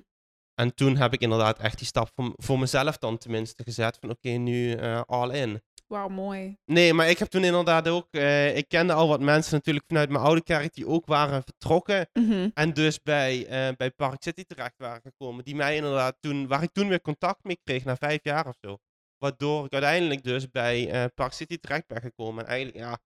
En 0.56 0.74
toen 0.74 0.98
heb 0.98 1.14
ik 1.14 1.22
inderdaad 1.22 1.60
echt 1.60 1.78
die 1.78 1.88
stap 1.88 2.10
voor, 2.16 2.34
voor 2.36 2.60
mezelf 2.60 2.98
dan 2.98 3.18
tenminste 3.18 3.64
gezet. 3.64 3.98
Van 4.02 4.10
oké, 4.10 4.30
nu 4.30 4.74
eh, 4.74 5.02
all 5.06 5.30
in. 5.36 5.62
Wauw, 5.88 6.08
mooi. 6.08 6.58
Nee, 6.66 6.94
maar 6.94 7.10
ik 7.10 7.18
heb 7.18 7.28
toen 7.28 7.44
inderdaad 7.44 7.88
ook... 7.88 8.08
eh, 8.12 8.58
ik 8.58 8.68
kende 8.68 8.94
al 8.94 9.08
wat 9.08 9.20
mensen 9.20 9.54
natuurlijk 9.54 9.86
vanuit 9.88 10.10
mijn 10.10 10.24
oude 10.24 10.44
kerk 10.44 10.74
die 10.74 10.88
ook 10.88 11.06
waren 11.06 11.44
vertrokken. 11.44 12.10
Mhm. 12.14 12.50
En 12.54 12.74
dus 12.74 13.02
bij, 13.02 13.46
eh, 13.48 13.76
bij 13.78 13.92
Park 13.92 14.24
City 14.24 14.44
terecht 14.44 14.78
waren 14.78 15.02
gekomen. 15.02 15.44
Die 15.44 15.56
mij 15.56 15.76
inderdaad 15.76 16.18
toen, 16.20 16.48
waar 16.48 16.64
ik 16.64 16.72
toen 16.72 16.88
weer 16.88 17.02
contact 17.02 17.44
mee 17.44 17.60
kreeg 17.64 17.84
na 17.84 17.96
vijf 17.96 18.20
jaar 18.24 18.48
of 18.48 18.56
zo. 18.62 18.78
Waardoor 19.18 19.66
ik 19.66 19.74
uiteindelijk 19.74 20.24
dus 20.24 20.50
bij 20.50 21.10
Park 21.16 21.34
City 21.34 21.58
terecht 21.58 21.88
ben 21.88 22.02
gekomen. 22.02 22.44
En 22.44 22.50
eigenlijk, 22.50 22.78
ja, 22.86 22.98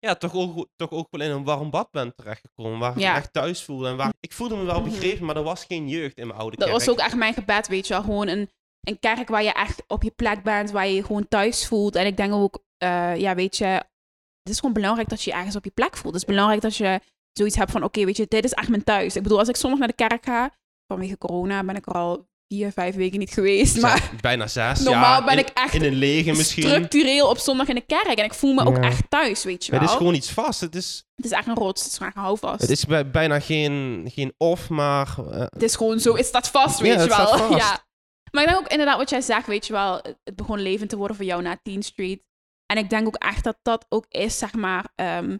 ja 0.00 0.14
toch, 0.14 0.34
ook, 0.34 0.68
toch 0.76 0.90
ook 0.90 1.06
wel 1.10 1.20
in 1.20 1.30
een 1.30 1.44
warm 1.44 1.70
bad 1.70 1.90
ben 1.90 2.14
terechtgekomen. 2.14 2.78
Waar 2.78 2.98
Ja. 2.98 3.10
me 3.12 3.16
echt 3.18 3.32
thuis 3.32 3.62
voelde. 3.64 3.88
En 3.88 3.96
waar, 3.96 4.12
ik 4.20 4.32
voelde 4.32 4.56
me 4.56 4.64
wel 4.64 4.80
Mhm. 4.80 4.90
begrepen, 4.90 5.24
maar 5.26 5.36
er 5.36 5.42
was 5.42 5.64
geen 5.64 5.88
jeugd 5.88 6.18
in 6.18 6.26
mijn 6.26 6.38
oude 6.38 6.56
Dat 6.56 6.68
kerk. 6.68 6.78
was 6.78 6.88
ook 6.90 6.98
echt 6.98 7.16
mijn 7.16 7.34
gebed, 7.34 7.68
weet 7.68 7.86
je 7.86 7.94
wel. 7.94 8.02
Gewoon 8.02 8.28
een, 8.28 8.50
een 8.80 8.98
kerk 8.98 9.28
waar 9.28 9.42
je 9.42 9.52
echt 9.52 9.82
op 9.86 10.02
je 10.02 10.10
plek 10.10 10.42
bent, 10.42 10.70
waar 10.70 10.86
je 10.86 10.94
je 10.94 11.04
gewoon 11.04 11.28
thuis 11.28 11.66
voelt. 11.66 11.94
En 11.96 12.06
ik 12.06 12.16
denk 12.16 12.32
ook, 12.32 12.62
eh, 12.76 13.16
ja, 13.16 13.34
weet 13.34 13.56
je, 13.56 13.64
het 14.42 14.52
is 14.52 14.58
gewoon 14.58 14.74
belangrijk 14.74 15.08
dat 15.08 15.22
je 15.22 15.30
je 15.30 15.36
ergens 15.36 15.56
op 15.56 15.64
je 15.64 15.70
plek 15.70 15.96
voelt. 15.96 16.14
Het 16.14 16.22
is 16.22 16.28
belangrijk 16.28 16.60
dat 16.62 16.76
je 16.76 17.00
zoiets 17.32 17.56
hebt 17.56 17.70
van, 17.70 17.82
oké, 17.84 18.04
weet 18.04 18.16
je, 18.16 18.26
dit 18.28 18.44
is 18.44 18.52
echt 18.52 18.68
mijn 18.68 18.84
thuis. 18.84 19.16
Ik 19.16 19.22
bedoel, 19.22 19.38
als 19.38 19.48
ik 19.48 19.56
zondag 19.56 19.78
naar 19.78 19.88
de 19.88 19.94
kerk 19.94 20.24
ga, 20.24 20.54
vanwege 20.92 21.18
corona 21.18 21.64
ben 21.64 21.76
ik 21.76 21.86
er 21.86 21.92
al 21.94 22.28
vier, 22.54 22.72
vijf 22.72 22.94
weken 22.94 23.18
niet 23.18 23.30
geweest. 23.32 23.72
Zes- 23.72 23.82
Maar 23.82 24.10
bijna 24.20 24.46
zes. 24.46 24.80
normaal 24.90 25.18
ja, 25.20 25.24
ben 25.24 25.32
in- 25.34 25.38
ik 25.38 25.48
echt 25.48 25.74
In 25.74 25.82
een 25.84 25.94
lege 25.94 26.32
misschien. 26.32 26.62
structureel 26.62 27.28
op 27.28 27.38
zondag 27.38 27.68
in 27.68 27.74
de 27.74 27.80
kerk. 27.80 28.18
En 28.18 28.24
ik 28.24 28.34
voel 28.34 28.52
me 28.52 28.64
ook 28.64 28.78
echt 28.78 29.10
thuis, 29.10 29.44
weet 29.44 29.64
je 29.64 29.70
wel. 29.72 29.80
Het 29.80 29.90
is 29.90 29.96
gewoon 29.96 30.14
iets 30.14 30.30
vast. 30.30 30.60
Het 30.60 30.74
is, 30.74 31.04
Het 31.14 31.24
is 31.24 31.30
echt 31.30 31.46
een 31.46 31.54
rots, 31.54 31.82
het 31.82 31.90
is 31.92 31.96
gewoon 31.98 32.12
houvast. 32.14 32.60
het 32.60 32.70
is 32.70 32.86
bij- 32.86 33.10
bijna 33.10 33.40
geen, 33.40 34.04
geen 34.14 34.34
of, 34.36 34.68
maar... 34.68 35.14
eh, 35.18 35.40
Het 35.40 35.62
is 35.62 35.76
gewoon 35.76 36.00
zo, 36.00 36.16
het 36.16 36.26
staat 36.26 36.48
vast, 36.48 36.80
weet 36.80 37.02
je 37.02 37.08
wel. 37.08 37.56
Ja. 37.56 37.88
Maar 38.32 38.42
ik 38.42 38.48
denk 38.48 38.60
ook 38.60 38.68
inderdaad 38.70 38.96
wat 38.96 39.10
jij 39.10 39.20
zegt, 39.20 39.46
weet 39.46 39.66
je 39.66 39.72
wel, 39.72 39.94
het 40.24 40.36
begon 40.36 40.60
levend 40.60 40.90
te 40.90 40.96
worden 40.96 41.16
voor 41.16 41.24
jou 41.24 41.42
na 41.42 41.58
Teen 41.62 41.82
Street. 41.82 42.22
En 42.66 42.76
ik 42.78 42.90
denk 42.90 43.06
ook 43.06 43.16
echt 43.16 43.44
dat 43.44 43.58
dat 43.62 43.86
ook 43.88 44.04
is, 44.08 44.38
zeg 44.38 44.52
maar, 44.54 44.84
ehm, 44.94 45.36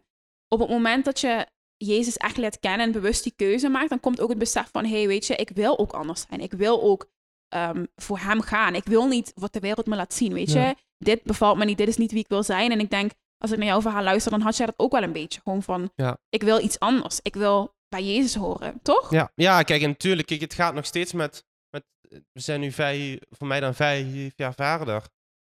op 0.49 0.59
het 0.61 0.69
moment 0.69 1.05
dat 1.05 1.21
je 1.21 1.47
Jezus 1.87 2.17
echt 2.17 2.37
leert 2.37 2.59
kennen 2.61 2.87
en 2.87 2.93
bewust 2.93 3.23
die 3.23 3.33
keuze 3.37 3.69
maakt, 3.69 3.89
dan 3.89 4.01
komt 4.01 4.21
ook 4.21 4.29
het 4.29 4.39
besef 4.39 4.69
van, 4.73 4.85
hé, 4.85 4.97
hey, 4.97 5.07
weet 5.07 5.27
je, 5.27 5.37
ik 5.37 5.51
wil 5.55 5.79
ook 5.79 5.93
anders 5.93 6.25
zijn. 6.29 6.41
Ik 6.41 6.53
wil 6.53 6.83
ook 6.83 7.11
ehm, 7.49 7.85
voor 7.97 8.19
hem 8.19 8.41
gaan. 8.41 8.75
Ik 8.75 8.85
wil 8.85 9.07
niet 9.07 9.33
wat 9.35 9.53
de 9.53 9.61
wereld 9.61 9.87
me 9.87 9.97
laat 9.97 10.15
zien, 10.15 10.33
weet 10.33 10.53
Ja. 10.53 10.69
je. 10.69 10.75
Dit 10.99 11.23
bevalt 11.23 11.57
me 11.59 11.65
niet, 11.65 11.79
dit 11.79 11.89
is 11.89 11.97
niet 11.97 12.11
wie 12.13 12.21
ik 12.21 12.29
wil 12.29 12.43
zijn. 12.43 12.71
En 12.73 12.81
ik 12.81 12.91
denk, 12.91 13.11
als 13.39 13.51
ik 13.51 13.59
naar 13.59 13.67
jouw 13.67 13.81
verhaal 13.81 14.03
luister, 14.03 14.31
dan 14.31 14.41
had 14.41 14.57
jij 14.57 14.67
dat 14.67 14.75
ook 14.79 14.93
wel 14.93 15.03
een 15.03 15.13
beetje. 15.13 15.41
Gewoon 15.41 15.63
van, 15.63 15.91
Ja. 15.95 16.19
ik 16.29 16.43
wil 16.43 16.61
iets 16.65 16.79
anders. 16.79 17.21
Ik 17.23 17.35
wil 17.35 17.75
bij 17.89 18.05
Jezus 18.05 18.35
horen, 18.35 18.79
toch? 18.83 19.11
Ja, 19.11 19.33
ja 19.35 19.63
kijk, 19.63 19.83
en 19.83 19.89
natuurlijk, 19.89 20.27
kijk, 20.29 20.41
het 20.41 20.55
gaat 20.55 20.75
nog 20.75 20.87
steeds 20.87 21.13
met, 21.13 21.45
met... 21.71 21.85
We 22.09 22.41
zijn 22.41 22.61
nu 22.61 22.73
vijf, 22.73 23.19
voor 23.31 23.47
mij 23.47 23.61
dan 23.61 23.75
vijf 23.75 24.33
jaar 24.37 24.55
verder. 24.55 25.03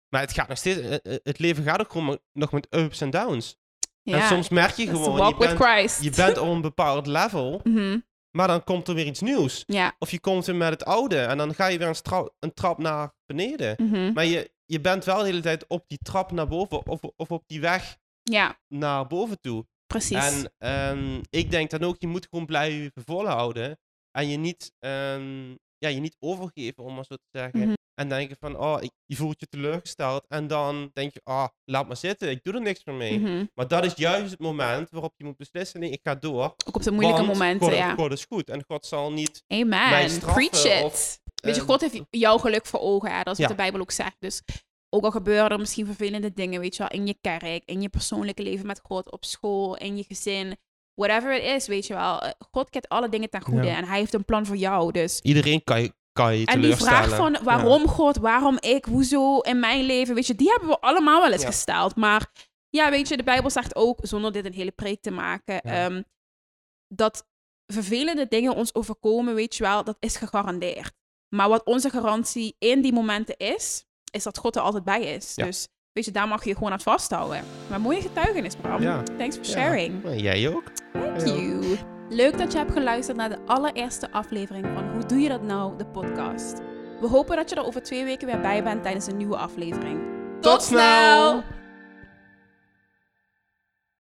Maar 0.10 0.22
het 0.22 0.34
gaat 0.34 0.48
nog 0.48 0.58
steeds... 0.58 0.80
eh, 0.80 0.94
eh, 0.94 1.20
Het 1.24 1.40
leven 1.40 1.64
gaat 1.64 1.80
ook 1.80 1.92
gewoon 1.92 2.20
nog 2.34 2.52
met 2.52 2.68
ups 2.70 3.02
en 3.02 3.10
downs. 3.10 3.56
En 4.14 4.28
soms 4.28 4.50
merk 4.50 4.76
je 4.76 4.88
gewoon... 4.88 5.28
Je 5.28 5.36
bent, 5.38 5.98
je 6.02 6.10
bent 6.12 6.38
op 6.38 6.48
een 6.48 6.62
bepaald 6.62 7.08
level, 7.08 7.62
Mhm. 7.64 8.00
maar 8.32 8.48
dan 8.48 8.64
komt 8.64 8.88
er 8.88 8.96
weer 8.96 9.06
iets 9.06 9.20
nieuws. 9.22 9.64
Ja. 9.68 9.96
Of 10.00 10.12
je 10.12 10.20
komt 10.20 10.46
weer 10.46 10.56
met 10.56 10.70
het 10.70 10.86
oude 10.86 11.20
en 11.20 11.38
dan 11.38 11.54
ga 11.56 11.68
je 11.68 11.78
weer 11.78 11.88
een, 11.88 11.96
stra- 11.96 12.30
een 12.40 12.54
trap 12.54 12.78
naar 12.78 13.14
beneden. 13.26 13.76
Mhm. 13.78 14.14
Maar 14.14 14.26
je, 14.26 14.52
je 14.66 14.82
bent 14.82 15.06
wel 15.06 15.18
de 15.18 15.26
hele 15.26 15.40
tijd 15.42 15.68
op 15.68 15.84
die 15.88 15.98
trap 16.02 16.32
naar 16.32 16.48
boven 16.48 16.86
of, 16.88 17.00
of 17.16 17.32
op 17.32 17.44
die 17.48 17.62
weg 17.62 17.98
Ja, 18.24 18.58
naar 18.68 19.08
boven 19.08 19.42
toe. 19.42 19.66
precies. 19.88 20.18
En 20.42 20.54
ehm, 20.58 21.22
ik 21.30 21.52
denk 21.52 21.70
dan 21.70 21.84
ook, 21.84 21.96
je 22.00 22.08
moet 22.08 22.28
gewoon 22.30 22.46
blijven 22.46 22.92
volhouden. 23.06 23.80
En 24.12 24.30
je 24.30 24.38
niet, 24.38 24.72
ehm, 24.80 25.50
ja, 25.78 25.90
je 25.90 26.00
niet 26.00 26.16
overgeven, 26.20 26.84
om 26.84 26.96
maar 26.96 27.06
zo 27.06 27.16
te 27.16 27.38
zeggen. 27.40 27.60
Mhm. 27.60 27.74
En 28.00 28.10
denk 28.10 28.30
je 28.30 28.36
van, 28.40 28.58
oh, 28.60 28.78
ik, 28.82 28.92
je 29.06 29.16
voelt 29.16 29.40
je 29.40 29.48
teleurgesteld. 29.48 30.26
En 30.28 30.48
dan 30.48 30.90
denk 30.94 31.14
je, 31.14 31.22
oh, 31.24 31.48
laat 31.66 31.88
maar 31.88 31.98
zitten, 31.98 32.30
ik 32.30 32.44
doe 32.44 32.54
er 32.54 32.62
niks 32.62 32.84
meer 32.86 32.96
mee. 32.96 33.20
Mhm. 33.20 33.46
Maar 33.56 33.68
dat 33.68 33.86
is 33.86 33.94
juist 33.96 34.32
het 34.32 34.40
moment 34.40 34.90
waarop 34.90 35.14
je 35.18 35.24
moet 35.24 35.38
beslissen, 35.38 35.80
nee, 35.80 35.90
ik 35.90 36.00
ga 36.04 36.16
door. 36.16 36.44
Ook 36.44 36.76
op 36.76 36.84
de 36.84 36.92
moeilijke 36.92 37.24
momenten, 37.24 37.68
God, 37.68 37.76
ja. 37.78 37.94
God 37.96 38.12
is 38.12 38.26
goed. 38.30 38.50
En 38.50 38.64
God 38.68 38.86
zal 38.86 39.12
niet... 39.12 39.44
Amen. 39.48 39.68
mij 39.68 40.10
straffen 40.10 40.50
Preach 40.50 40.78
it. 40.80 40.84
of, 40.84 41.20
Weet 41.36 41.56
je, 41.56 41.62
God 41.62 41.82
heeft 41.82 42.02
jouw 42.10 42.38
geluk 42.38 42.66
voor 42.66 42.80
ogen. 42.80 43.12
Hè? 43.12 43.24
Dat 43.24 43.34
is 43.34 43.40
wat 43.40 43.40
Ja. 43.40 43.48
de 43.48 43.56
Bijbel 43.56 43.80
ook 43.82 43.92
zegt. 43.92 44.16
Dus 44.20 44.42
ook 44.90 45.04
al 45.04 45.12
gebeuren 45.12 45.50
er 45.50 45.60
misschien 45.60 45.86
vervelende 45.86 46.34
dingen, 46.34 46.60
weet 46.60 46.76
je 46.76 46.80
wel, 46.90 47.00
in 47.00 47.08
je 47.08 47.18
kerk, 47.22 47.62
in 47.66 47.82
je 47.82 47.90
persoonlijke 47.90 48.44
leven 48.44 48.66
met 48.68 48.80
God, 48.84 49.12
op 49.12 49.26
school, 49.26 49.78
in 49.78 49.98
je 49.98 50.04
gezin, 50.04 50.58
whatever 50.94 51.36
it 51.36 51.44
is, 51.44 51.68
weet 51.68 51.88
je 51.88 51.94
wel. 51.94 52.22
eh, 52.22 52.32
God 52.52 52.70
kent 52.70 52.90
alle 52.90 53.10
dingen 53.10 53.30
ten 53.30 53.42
goede 53.42 53.68
Ja. 53.68 53.78
en 53.78 53.86
hij 53.86 54.00
heeft 54.00 54.14
een 54.14 54.26
plan 54.26 54.46
voor 54.46 54.56
jou. 54.56 54.92
Dus 54.92 55.20
Iedereen 55.22 55.64
kan 55.64 55.82
je, 55.82 55.94
kan 56.18 56.38
je 56.38 56.46
En 56.46 56.62
die 56.62 56.76
vraag 56.76 57.16
van 57.16 57.38
waarom 57.44 57.88
God, 57.88 58.18
waarom 58.18 58.58
ik, 58.60 58.86
hoezo 58.86 59.40
in 59.40 59.60
mijn 59.60 59.84
leven, 59.86 60.16
weet 60.16 60.28
je, 60.28 60.36
die 60.36 60.50
hebben 60.50 60.70
we 60.70 60.80
allemaal 60.80 61.22
wel 61.22 61.32
eens 61.32 61.42
Ja. 61.42 61.48
gesteld. 61.48 61.96
Maar 61.96 62.32
ja, 62.70 62.90
weet 62.90 63.08
je, 63.08 63.18
de 63.18 63.24
Bijbel 63.24 63.50
zegt 63.50 63.76
ook, 63.76 64.00
zonder 64.02 64.32
dit 64.32 64.46
een 64.46 64.54
hele 64.54 64.72
preek 64.72 65.02
te 65.02 65.12
maken, 65.12 65.60
Ja. 65.64 65.86
ehm, 65.86 66.02
dat 66.88 67.28
vervelende 67.74 68.26
dingen 68.30 68.56
ons 68.56 68.76
overkomen, 68.76 69.36
weet 69.36 69.56
je 69.56 69.64
wel, 69.64 69.84
dat 69.84 69.98
is 70.00 70.16
gegarandeerd. 70.16 70.92
Maar 71.36 71.50
wat 71.50 71.66
onze 71.66 71.90
garantie 71.90 72.56
in 72.60 72.82
die 72.82 72.94
momenten 72.94 73.38
is, 73.38 73.86
is 74.12 74.24
dat 74.24 74.38
God 74.38 74.56
er 74.56 74.62
altijd 74.62 74.84
bij 74.84 75.02
is. 75.02 75.32
Ja. 75.36 75.46
Dus 75.46 75.68
weet 75.92 76.06
je, 76.06 76.12
daar 76.12 76.28
mag 76.28 76.44
je 76.44 76.50
je 76.50 76.56
gewoon 76.56 76.72
aan 76.72 76.80
vasthouden. 76.80 77.44
Maar 77.70 77.82
mooie 77.82 78.02
getuigenis, 78.02 78.56
Bram. 78.56 78.82
Ja. 78.82 79.04
Thanks 79.18 79.36
for 79.36 79.46
sharing. 79.46 80.22
Jij 80.22 80.50
ook. 80.50 80.72
Thank 80.94 81.20
you. 81.28 81.97
Leuk 82.10 82.38
dat 82.38 82.52
je 82.52 82.58
hebt 82.58 82.72
geluisterd 82.72 83.18
naar 83.18 83.30
de 83.30 83.38
allereerste 83.46 84.12
aflevering 84.12 84.66
van 84.74 84.90
Hoe 84.94 85.06
Doe 85.06 85.20
Je 85.20 85.30
Dat 85.30 85.42
Nou, 85.42 85.78
de 85.78 85.86
podcast. 85.86 86.62
We 87.00 87.08
hopen 87.08 87.36
dat 87.36 87.50
je 87.50 87.56
er 87.56 87.66
over 87.66 87.84
twee 87.84 88.04
weken 88.04 88.28
weer 88.28 88.42
bij 88.42 88.64
bent 88.64 88.84
tijdens 88.84 89.08
een 89.08 89.18
nieuwe 89.18 89.38
aflevering. 89.38 90.00
Tot 90.42 90.62
snel! 90.64 91.44